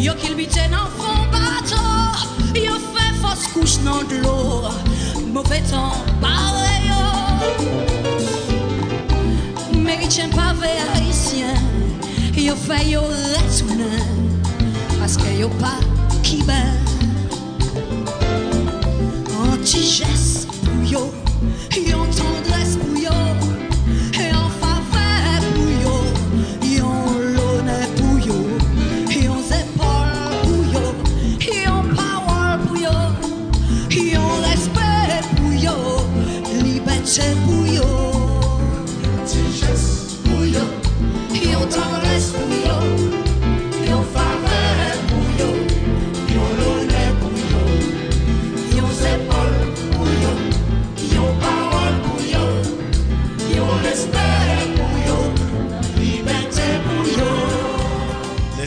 Yo 0.00 0.14
qu'il 0.14 0.36
bite 0.36 0.54
dans 0.70 0.88
fond 0.96 1.26
bateau. 1.32 1.76
Yo 2.54 2.74
fausse 3.20 3.48
couche 3.52 3.78
dans 3.84 4.04
de 4.04 4.22
l'eau. 4.22 4.62
Mauvais 5.32 5.60
temps, 5.62 5.92
pareil 6.20 6.88
yo. 6.88 7.02
Méritien 9.80 10.28
pavé 10.28 10.68
haïtien. 10.94 11.54
Yo 12.36 12.54
fait 12.54 12.86
yo 12.88 13.00
retourner. 13.00 14.04
Parce 15.00 15.16
que 15.16 15.30
yo 15.36 15.48
pas 15.60 15.80
qui 16.22 16.44
ben. 16.44 16.76
Anti-geste 19.52 20.46
pour 20.62 20.84
yo. 20.88 21.00
Yo 21.00 21.27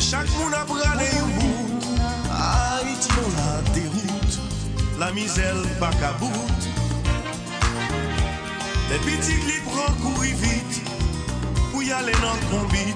chaque 0.02 0.30
monde 0.38 0.54
a 0.54 0.65
bralé 0.65 1.06
un 1.21 1.28
bout. 1.39 1.86
Haïti 2.32 3.08
dans 3.10 3.32
la 3.38 3.62
déroute. 3.74 4.39
La 5.00 5.12
misère 5.12 5.56
pas 5.80 5.91
qu'à 5.91 6.12
bout. 6.19 6.32
Les 8.89 8.97
petits 8.97 9.41
li 9.47 9.60
prend 9.65 9.93
courir 10.04 10.36
vite. 10.38 10.82
Pour 11.71 11.84
y 11.84 11.91
aller 11.91 12.13
dans 12.13 12.34
le 12.34 12.45
combit. 12.52 12.95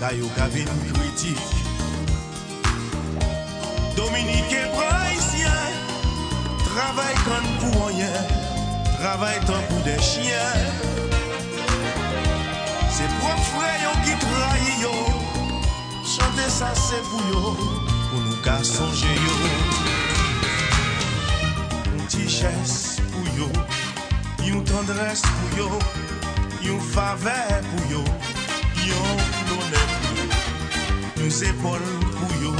Caillou 0.00 0.28
cabine 0.36 0.74
critique. 0.94 1.36
Dominique 3.94 4.52
et 4.52 4.68
Haïtien. 4.78 5.60
Travail 6.64 7.14
quand 7.26 7.70
pour 7.70 7.86
rien. 7.88 8.12
Travail 8.98 9.38
tant 9.46 9.62
C'est 13.00 13.18
propre 13.18 13.42
frère 13.56 13.92
qui 14.04 14.12
trahit 14.24 14.82
yo. 14.82 14.92
Chanter 16.04 16.50
ça 16.50 16.70
c'est 16.74 17.02
pour 17.08 17.22
yo. 17.32 17.56
Pour 18.10 18.20
nous 18.20 18.36
qu'à 18.44 18.62
songer 18.62 19.16
yo. 19.26 19.36
Une 21.96 22.06
tichesse 22.06 23.00
pour 23.10 23.26
yo. 23.38 23.48
Une 24.46 24.62
tendresse 24.64 25.22
pour 25.22 25.58
yo. 25.58 25.68
Une 26.62 26.80
faveur 26.80 27.60
pour 27.70 27.90
yo. 27.90 28.04
Une 28.76 29.50
honneur 29.50 29.88
pour 30.02 30.16
yo. 30.18 31.24
Une 31.24 31.32
épaules 31.50 31.92
pour 32.18 32.42
yo. 32.42 32.52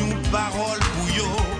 Une 0.00 0.20
parole 0.32 0.80
pour. 0.80 1.53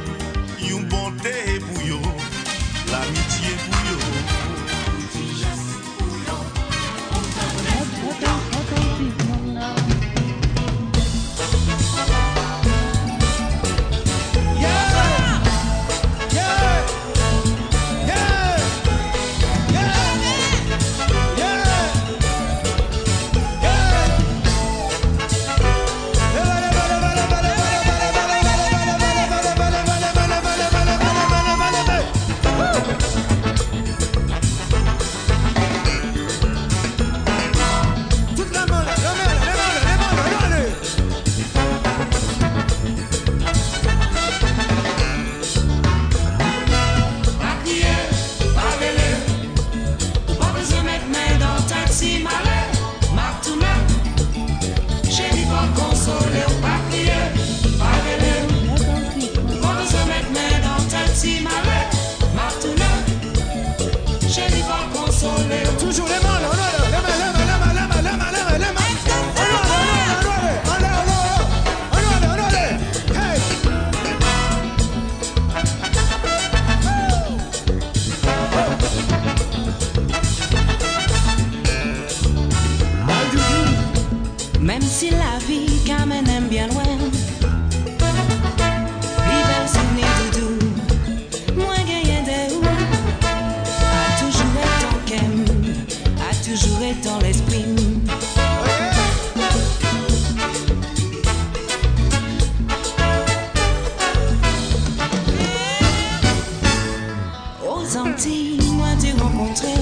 T'ai 108.98 109.12
rencontré 109.12 109.74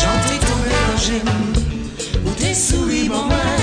J'entrais 0.00 0.38
dans 0.38 0.98
j'aime 1.04 1.54
Ou 2.24 2.30
t'es 2.30 2.54
souris 2.54 3.08
bon 3.08 3.24
main 3.24 3.56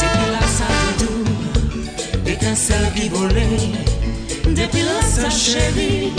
Depuis 0.00 0.30
la 0.32 0.46
salle 0.46 0.92
doudou 0.98 2.30
Étincelle 2.30 2.92
qui 2.94 3.08
volait 3.08 3.72
Depuis 4.46 4.82
la 4.82 5.02
sa 5.02 5.30
chérie 5.30 6.12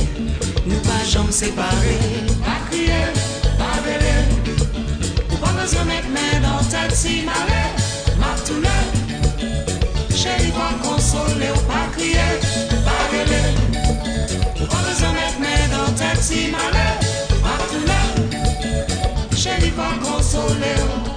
Nous 0.66 0.80
pas 0.80 1.04
jambes 1.10 1.32
séparées 1.32 2.00
Pas 2.44 2.60
crier, 2.70 3.08
pas 3.58 3.80
vêler. 3.86 4.24
Ou 5.32 5.36
pas 5.38 5.54
besoin 5.62 5.84
de 5.84 5.88
mettre 5.88 6.10
main 6.10 6.40
dans 6.42 6.60
le 6.60 6.72
taxi, 6.72 7.24
malais. 7.26 7.72
Marc 8.20 8.44
tout 8.46 8.62
Chérie, 10.16 10.52
pas 10.52 10.88
consoler. 10.88 11.52
Ou 11.56 11.62
pas 11.68 11.88
crier, 11.96 12.40
pas 12.86 13.04
vêler. 13.12 13.67
Taxi, 16.28 16.52
malais. 16.52 17.00
Marc 17.42 17.70
tout 19.30 19.36
Chérie, 19.36 19.72
pas 19.72 19.94
consoler. 20.04 21.17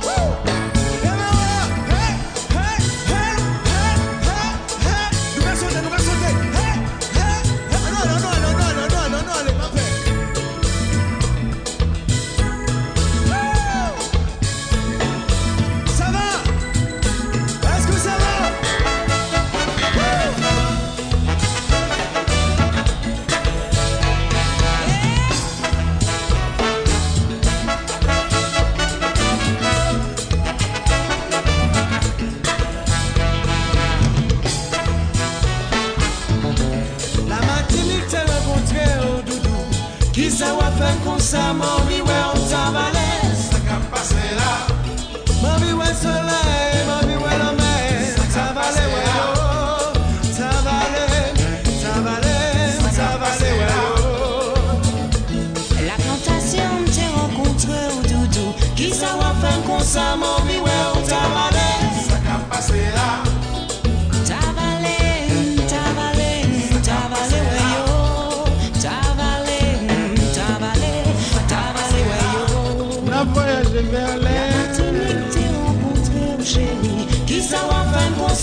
Yo 73.20 73.20
Na 73.20 73.24
voyaje 73.32 73.82
ver 73.92 74.18
lè 74.18 74.50
Martinique 74.50 75.30
te 75.30 75.40
renkontre 75.40 76.20
ou 76.38 76.44
chéri 76.44 77.06
Ki 77.26 77.38
sa 77.42 77.60
wap 77.68 77.86
fèm 77.92 78.12
kon 78.16 78.34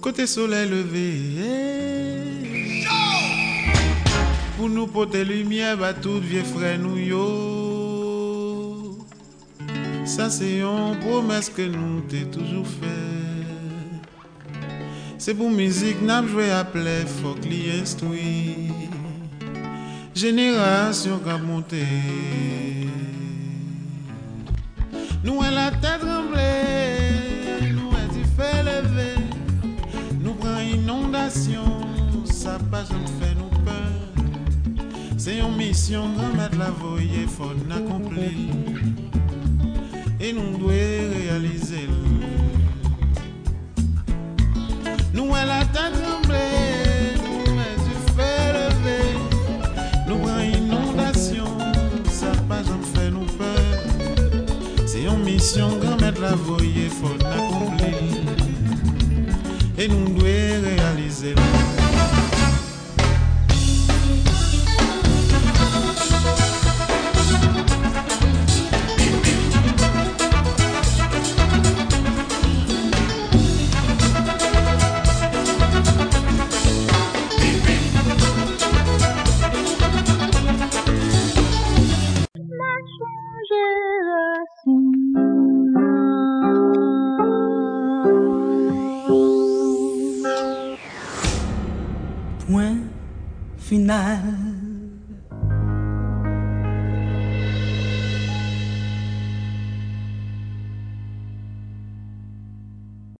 Côté 0.00 0.26
soleil 0.26 0.68
levé. 0.68 1.12
Pour 4.56 4.68
nous 4.68 4.86
porter 4.86 5.24
lumière 5.24 5.76
Bah 5.76 5.92
tout 5.92 6.18
vieux 6.18 6.42
frère 6.42 6.78
nous 6.78 6.96
yo. 6.96 8.98
Ça 10.04 10.30
c'est 10.30 10.60
une 10.60 10.96
promesse 11.00 11.50
que 11.50 11.62
nous 11.62 12.00
t'ai 12.08 12.24
toujours 12.24 12.66
fait 12.66 12.86
C'est 15.18 15.34
pour 15.34 15.50
musique 15.50 16.00
n'a 16.02 16.26
joué 16.26 16.50
à 16.50 16.64
play 16.64 17.04
Faut 17.22 17.34
que 17.34 17.80
instruit. 17.80 18.72
Génération 20.14 21.20
qui 21.22 21.30
a 21.30 21.38
monté 21.38 21.84
Nous 25.24 25.42
elle 25.46 25.54
la 25.54 25.70
tête 25.70 26.00
tremblée 26.00 27.72
Nous 27.72 27.90
elle 28.00 28.08
dit 28.08 28.28
fait 28.36 28.62
lever 28.62 29.28
nous 30.28 30.34
prend 30.34 30.58
inondation, 30.58 31.64
ça 32.24 32.58
pas 32.70 32.84
jamais 32.84 33.06
fait 33.20 33.34
nous 33.34 33.48
peur. 33.64 34.84
C'est 35.16 35.38
une 35.38 35.56
mission 35.56 36.08
de 36.10 36.36
mettre 36.36 36.58
la 36.58 36.70
voyer, 36.70 37.26
faut 37.26 37.52
accomplir. 37.70 38.32
Et 40.20 40.32
nous 40.32 40.58
devons 40.58 40.68
réaliser. 40.68 41.88
Nous 45.14 45.30
elle 45.36 45.50
a 45.50 45.64
tête 45.64 46.02
tremblée, 46.02 46.77